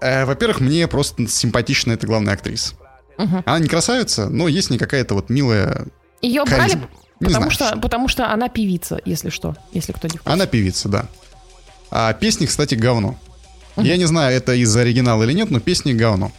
[0.00, 2.74] э, во-первых, мне просто симпатична эта главная актриса.
[3.18, 3.42] Угу.
[3.46, 5.88] Она не красавица, но есть не какая-то вот милая...
[6.22, 6.78] Ее брали,
[7.18, 11.08] потому, что, потому что она певица, если что, если кто не в Она певица, да.
[11.90, 13.18] А песни, кстати, говно.
[13.76, 16.32] Я не знаю, это из оригинала или нет, но песни говно.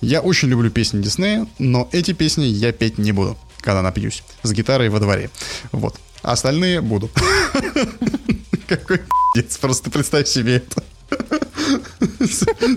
[0.00, 4.22] Я очень люблю песни Диснея, но эти песни я петь не буду, когда напьюсь.
[4.42, 5.30] С гитарой во дворе.
[5.72, 5.96] Вот.
[6.22, 7.10] А остальные буду.
[8.68, 9.00] Какой
[9.34, 10.82] пиздец, просто представь себе это.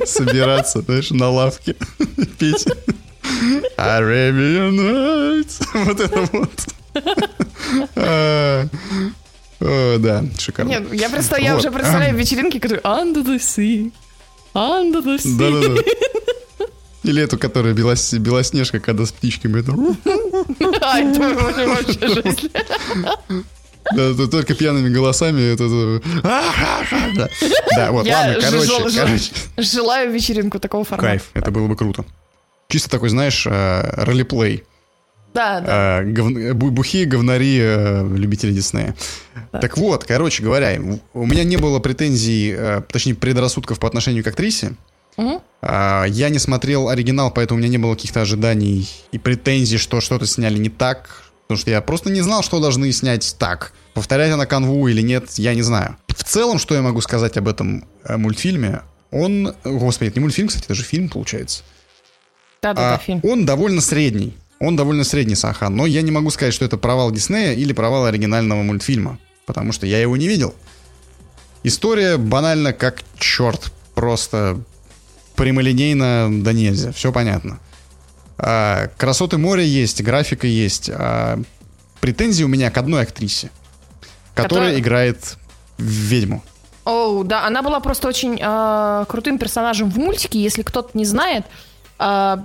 [0.05, 1.75] Собираться, знаешь, на лавке,
[2.39, 2.67] петь.
[3.77, 5.61] Arabian Nights.
[5.73, 6.51] Вот это вот.
[9.62, 10.70] А, о, да, шикарно.
[10.70, 11.43] Нет, я, просто, вот.
[11.43, 13.91] я уже представляю вечеринки, которые Under the Sea,
[14.53, 15.38] Under the Sea.
[15.38, 15.82] Да-да-да.
[17.03, 18.14] Или эту, которая белос...
[18.14, 19.64] белоснежка, когда с птичками.
[22.01, 22.51] Жесть.
[23.93, 25.53] Да, только пьяными голосами.
[25.53, 26.01] Это,
[27.16, 27.28] да.
[27.76, 29.32] да, вот, ладно, короче, жел, короче.
[29.57, 31.07] Желаю вечеринку такого формата.
[31.07, 32.05] Кайф, это было бы круто.
[32.68, 34.64] Чисто такой, знаешь, э, ролеплей.
[35.34, 35.67] Да, да.
[35.69, 36.32] А, гов...
[36.55, 38.95] Бухие говнари э, любители Диснея.
[39.51, 39.59] Да.
[39.59, 40.79] Так вот, короче говоря,
[41.13, 44.73] у меня не было претензий, э, точнее, предрассудков по отношению к актрисе.
[45.17, 45.41] Угу.
[45.61, 50.25] Я не смотрел оригинал, поэтому у меня не было каких-то ожиданий и претензий, что что-то
[50.25, 51.23] сняли не так.
[51.43, 53.73] Потому что я просто не знал, что должны снять так.
[53.93, 55.97] Повторять она канву или нет, я не знаю.
[56.07, 59.53] В целом, что я могу сказать об этом э, мультфильме, он...
[59.65, 61.63] Господи, это не мультфильм, кстати, это же фильм, получается.
[62.61, 63.19] Да-да-да, а, фильм.
[63.23, 67.12] Он довольно средний он довольно средний Сахан, но я не могу сказать, что это провал
[67.12, 70.53] Диснея или провал оригинального мультфильма, потому что я его не видел.
[71.64, 74.62] История банально как черт, просто
[75.36, 77.59] прямолинейно да нельзя, все понятно.
[78.38, 80.91] А, красоты моря есть, графика есть.
[80.93, 81.41] А,
[81.99, 83.49] претензии у меня к одной актрисе,
[84.36, 84.80] которая Который...
[84.80, 85.38] играет
[85.80, 86.43] ведьму.
[86.84, 90.41] Оу, oh, да, она была просто очень э, крутым персонажем в мультике.
[90.41, 91.70] Если кто-то не знает, э,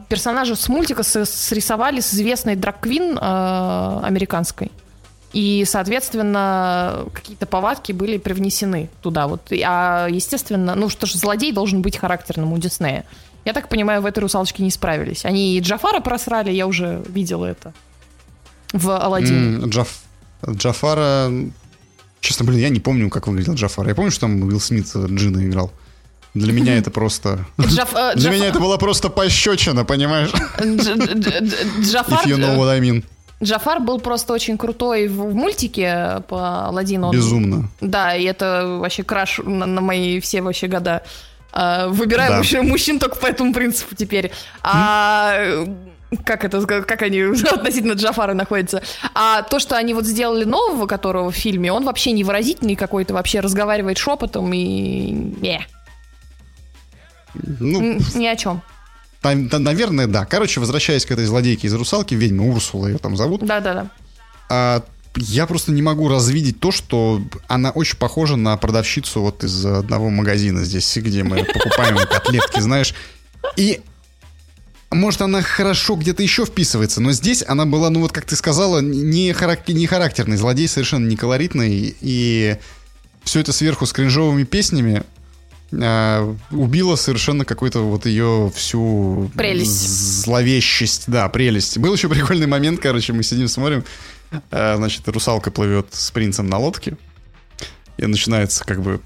[0.08, 4.70] персонажа с мультика срисовали с известной драг-квин э, американской.
[5.32, 9.26] И, соответственно, какие-то повадки были привнесены туда.
[9.26, 9.52] Вот.
[9.64, 13.04] А, естественно, ну что ж, злодей должен быть характерным у Диснея.
[13.44, 15.24] Я так понимаю, в этой «Русалочке» не справились.
[15.24, 17.72] Они и Джафара просрали, я уже видела это
[18.72, 19.58] в «Аладдине».
[19.58, 20.00] Mm, Джаф...
[20.48, 21.30] Джафара...
[22.20, 23.86] Честно, блин, я не помню, как выглядел Джафар.
[23.88, 25.70] Я помню, что там Уилл Смит Джина играл.
[26.36, 27.46] Для меня это просто...
[27.60, 30.30] Джаф, э, Для меня это была просто пощечина, понимаешь?
[30.60, 32.24] Джафар...
[32.24, 33.04] If you know what I mean.
[33.42, 37.10] Джафар был просто очень крутой в, мультике по Аладдину.
[37.10, 37.70] Безумно.
[37.80, 41.02] Да, и это вообще краш на, на мои все вообще года.
[41.52, 42.36] А, выбираю да.
[42.36, 44.30] вообще мужчин только по этому принципу теперь.
[44.62, 45.66] А
[46.24, 48.82] как это, как они относительно Джафара находятся.
[49.14, 53.40] А то, что они вот сделали нового, которого в фильме, он вообще невыразительный какой-то, вообще
[53.40, 55.10] разговаривает шепотом и...
[55.40, 55.66] Не.
[57.60, 58.62] Ну, Ни о чем.
[59.22, 60.24] Наверное, да.
[60.24, 63.44] Короче, возвращаясь к этой злодейке из «Русалки», ведьма Урсула ее там зовут.
[63.44, 63.90] Да-да-да.
[64.48, 64.84] А,
[65.16, 70.10] я просто не могу развидеть то, что она очень похожа на продавщицу вот из одного
[70.10, 72.94] магазина здесь, где мы покупаем котлетки, знаешь.
[73.56, 73.80] И
[74.90, 78.80] может, она хорошо где-то еще вписывается, но здесь она была, ну вот как ты сказала,
[78.80, 82.56] не, характер, не характерный, злодей совершенно не колоритный, и
[83.24, 85.02] все это сверху с кринжовыми песнями
[85.72, 89.30] э, убило совершенно какую-то вот ее всю...
[89.36, 90.22] Прелесть.
[90.24, 91.78] Зловещесть, да, прелесть.
[91.78, 93.84] Был еще прикольный момент, короче, мы сидим, смотрим,
[94.50, 96.96] э, значит, русалка плывет с принцем на лодке,
[97.98, 99.00] и начинается как бы...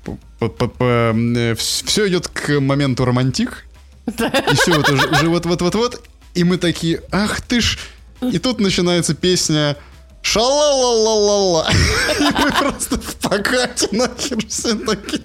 [1.56, 3.66] Все идет к моменту романтик,
[4.06, 6.02] и все, вот уже, вот-вот-вот-вот.
[6.34, 7.78] И мы такие, ах ты ж...
[8.20, 9.76] И тут начинается песня
[10.22, 11.68] Шалалалалала.
[12.20, 15.22] И мы просто в покате нахер все такие.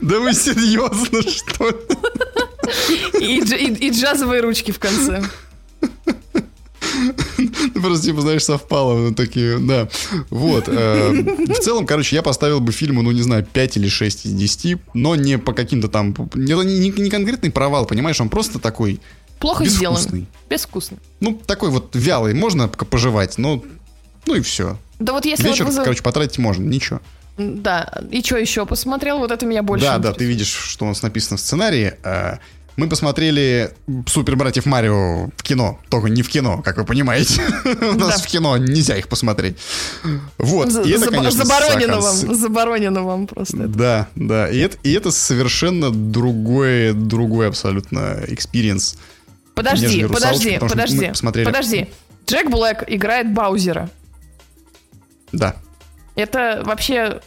[0.00, 1.76] Да вы серьезно, что ли?
[3.20, 5.22] И, и, и джазовые ручки в конце.
[7.74, 8.98] Просто, типа, знаешь, совпало.
[8.98, 9.88] Ну, такие, да.
[10.30, 10.68] Вот.
[10.68, 14.32] Э, в целом, короче, я поставил бы фильму, ну, не знаю, 5 или 6 из
[14.32, 16.14] 10, но не по каким-то там...
[16.34, 19.00] Не, не, не конкретный провал, понимаешь, он просто такой...
[19.38, 20.00] Плохо безвкусный.
[20.00, 20.26] сделан.
[20.48, 20.98] Безвкусный.
[21.20, 23.62] Ну, такой вот вялый, можно пожевать, но...
[24.26, 24.78] Ну и все.
[25.00, 25.82] Да вот если Вечер, вот вы...
[25.82, 27.00] короче, потратить можно, ничего.
[27.38, 29.18] Да, и что еще посмотрел?
[29.18, 30.14] Вот это меня больше Да, интересует.
[30.14, 31.94] да, ты видишь, что у нас написано в сценарии.
[32.04, 32.36] Э,
[32.76, 33.70] мы посмотрели
[34.06, 35.78] Супер Братьев Марио в кино.
[35.90, 37.42] Только не в кино, как вы понимаете.
[37.80, 39.56] У нас в кино нельзя их посмотреть.
[40.38, 40.70] Вот.
[40.70, 43.68] Заборонено вам, заборонено вам просто.
[43.68, 44.48] Да, да.
[44.48, 48.96] И это, совершенно другой, другой абсолютно experience.
[49.54, 51.12] Подожди, подожди, подожди,
[51.44, 51.88] подожди.
[52.26, 53.90] Джек Блэк играет Баузера.
[55.32, 55.56] Да.
[56.14, 57.20] Это вообще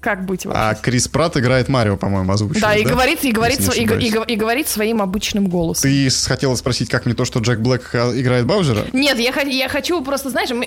[0.00, 0.60] как быть вообще?
[0.60, 2.62] А Крис Пратт играет Марио, по-моему, озвучивает.
[2.62, 5.90] да, и говорит, и говорит, сво- и, и и говорит своим обычным голосом.
[5.90, 8.84] Ты хотела спросить, как мне то, что Джек Блэк а, играет Баузера?
[8.92, 10.64] Нет, я, я хочу просто, знаешь, м-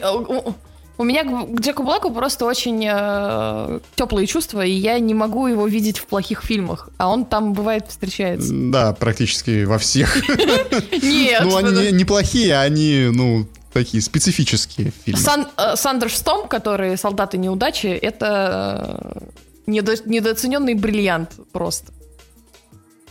[0.98, 5.66] у- меня к Джеку Блэку просто очень э, теплые чувства, и я не могу его
[5.66, 8.50] видеть в плохих фильмах, а он там бывает встречается.
[8.54, 10.16] Да, практически во всех.
[11.02, 15.20] Нет, Ну, они не- неплохие, они, ну, такие специфические фильмы.
[15.22, 21.92] Сан, э, Сандерс Том, который «Солдаты неудачи», это э, недо- недооцененный бриллиант просто.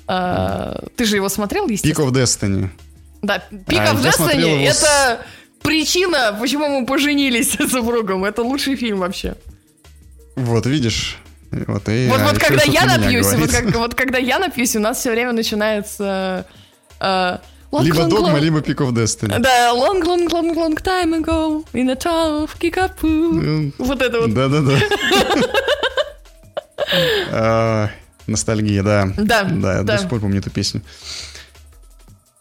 [0.08, 2.06] Э, ты же его смотрел, естественно?
[2.06, 2.68] of Destiny.
[3.22, 5.20] Да, Peak А, of Destiny с- это
[5.62, 8.24] причина, почему мы поженились с супругом.
[8.24, 9.34] Это лучший фильм вообще.
[10.36, 11.18] Вот, видишь?
[11.50, 14.80] Вот, и, вот, а, вот когда я напьюсь, вот, как- вот когда я напьюсь, у
[14.80, 16.46] нас все время начинается...
[17.00, 17.38] э,
[17.72, 19.38] long, Либо long, Догма, long- либо Peak of Destiny.
[19.38, 23.32] Да, long, long, long, long time ago in a town of Kickapoo.
[23.32, 24.34] Ну, Вот это вот.
[24.34, 24.78] Да-да-да.
[27.30, 27.90] А,
[28.26, 29.12] Ностальгия, да.
[29.16, 30.82] Да, Да, я до сих пор помню эту песню.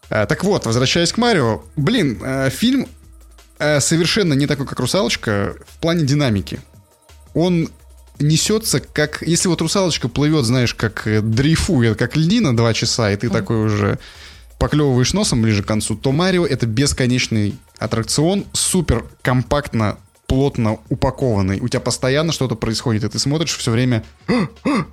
[0.08, 1.62] А, Так вот, возвращаясь к Марио.
[1.76, 2.88] Блин, э, фильм
[3.58, 6.60] совершенно не такой, как «Русалочка» в плане динамики.
[7.34, 7.68] Он
[8.18, 9.22] несется как...
[9.22, 13.62] Если вот «Русалочка» плывет, знаешь, как э, дрейфует, как льдина два часа, и ты такой
[13.64, 13.98] уже
[14.60, 19.96] поклевываешь носом ближе к концу, то «Марио»— это бесконечный аттракцион, супер компактно,
[20.26, 21.60] плотно упакованный.
[21.60, 24.04] У тебя постоянно что-то происходит, и ты смотришь все время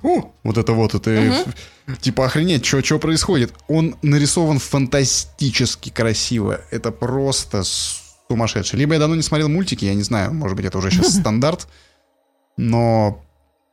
[0.02, 1.32] «О!» вот это вот, и ты
[2.00, 3.52] типа охренеть, что происходит.
[3.68, 6.62] Он нарисован фантастически красиво.
[6.70, 7.62] Это просто
[8.26, 8.78] сумасшедший.
[8.78, 11.68] Либо я давно не смотрел мультики, я не знаю, может быть, это уже сейчас стандарт,
[12.56, 13.22] но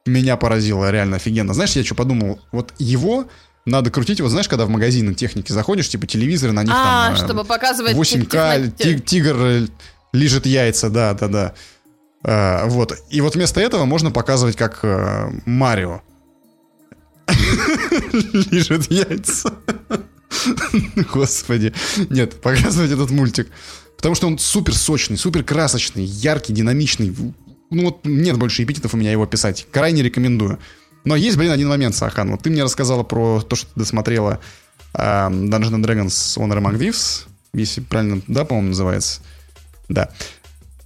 [0.06, 1.54] меня поразило реально офигенно.
[1.54, 2.40] Знаешь, я что подумал?
[2.52, 3.28] Вот его
[3.66, 7.14] надо крутить, вот знаешь, когда в магазины техники заходишь, типа телевизоры, на них А, там...
[7.16, 7.96] э, чтобы показывать...
[7.96, 9.68] 8К, техно- ти- тигр э,
[10.14, 11.54] лижет яйца, да, да, да.
[12.24, 12.96] А, вот.
[13.10, 16.02] И вот вместо этого можно показывать, как э, Марио
[18.52, 19.54] лижет яйца.
[21.14, 21.74] Господи.
[22.10, 23.48] Нет, показывать этот мультик.
[23.98, 27.16] Потому что он супер сочный, супер красочный, яркий, динамичный.
[27.72, 29.66] Ну вот нет больше эпитетов у меня его писать.
[29.72, 30.60] Крайне рекомендую.
[31.06, 32.32] Но есть, блин, один момент, Сахан.
[32.32, 34.40] Вот ты мне рассказала про то, что ты досмотрела
[34.94, 37.27] э, Dungeons and Dragons Honor Among Thieves.
[37.53, 39.22] Если правильно, да, по-моему, называется.
[39.88, 40.10] Да.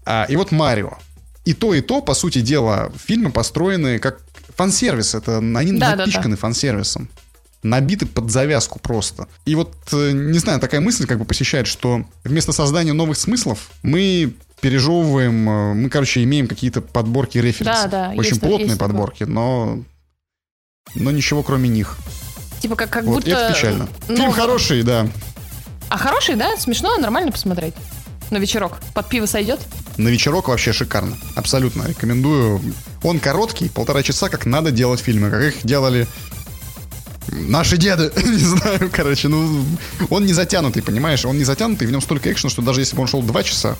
[0.05, 0.97] А, и вот Марио.
[1.45, 4.21] И то, и то, по сути дела, фильмы построены как
[4.55, 5.15] фан-сервис.
[5.15, 7.09] Это они Да, да, напичканы фан-сервисом.
[7.63, 9.27] Набиты под завязку просто.
[9.45, 13.69] И вот, э, не знаю, такая мысль как бы посещает, что вместо создания новых смыслов
[13.83, 17.89] мы пережевываем, э, мы, короче, имеем какие-то подборки референсов.
[17.89, 19.83] Да, да, Очень есть- плотные есть подборки, но...
[20.95, 21.97] Но ничего кроме них.
[22.59, 23.31] Типа как, как вот будто...
[23.31, 23.87] это печально.
[24.07, 25.07] ну, Фильм хороший, да.
[25.89, 26.55] А хороший, да?
[26.57, 27.73] Смешно, нормально посмотреть.
[28.29, 28.79] На вечерок.
[28.93, 29.59] Под пиво сойдет?
[29.97, 31.17] На вечерок вообще шикарно.
[31.35, 32.61] Абсолютно рекомендую.
[33.01, 36.07] Он короткий, полтора часа, как надо делать фильмы, как их делали
[37.31, 38.11] наши деды.
[38.23, 39.65] не знаю, короче, ну,
[40.09, 41.25] он не затянутый, понимаешь?
[41.25, 43.77] Он не затянутый, в нем столько экшена, что даже если бы он шел два часа,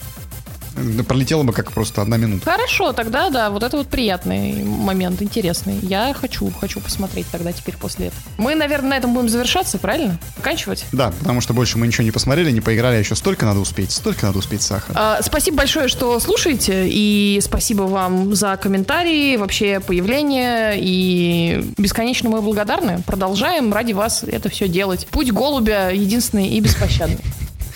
[1.07, 2.49] Пролетела бы как просто одна минута.
[2.49, 5.79] Хорошо, тогда да, вот это вот приятный момент, интересный.
[5.81, 8.21] Я хочу, хочу посмотреть тогда теперь после этого.
[8.37, 10.17] Мы, наверное, на этом будем завершаться, правильно?
[10.37, 10.85] Заканчивать?
[10.91, 13.91] Да, потому что больше мы ничего не посмотрели, не поиграли, а еще столько надо успеть,
[13.91, 14.95] столько надо успеть сахар.
[14.97, 22.41] А, спасибо большое, что слушаете, и спасибо вам за комментарии, вообще появление, и бесконечно мы
[22.41, 23.03] благодарны.
[23.05, 25.07] Продолжаем ради вас это все делать.
[25.07, 27.19] Путь голубя единственный и беспощадный.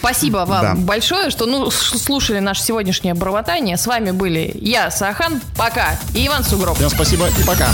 [0.04, 0.76] Спасибо вам да.
[0.76, 3.78] большое, что ну, слушали наше сегодняшнее бормотание.
[3.78, 6.76] С вами были я, Сахан, пока, и Иван Сугроб.
[6.76, 7.70] Всем спасибо и пока.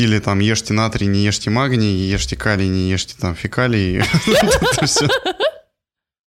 [0.00, 4.02] Стиле там ешьте натрий, не ешьте магний, ешьте калий, не ешьте там фекалий.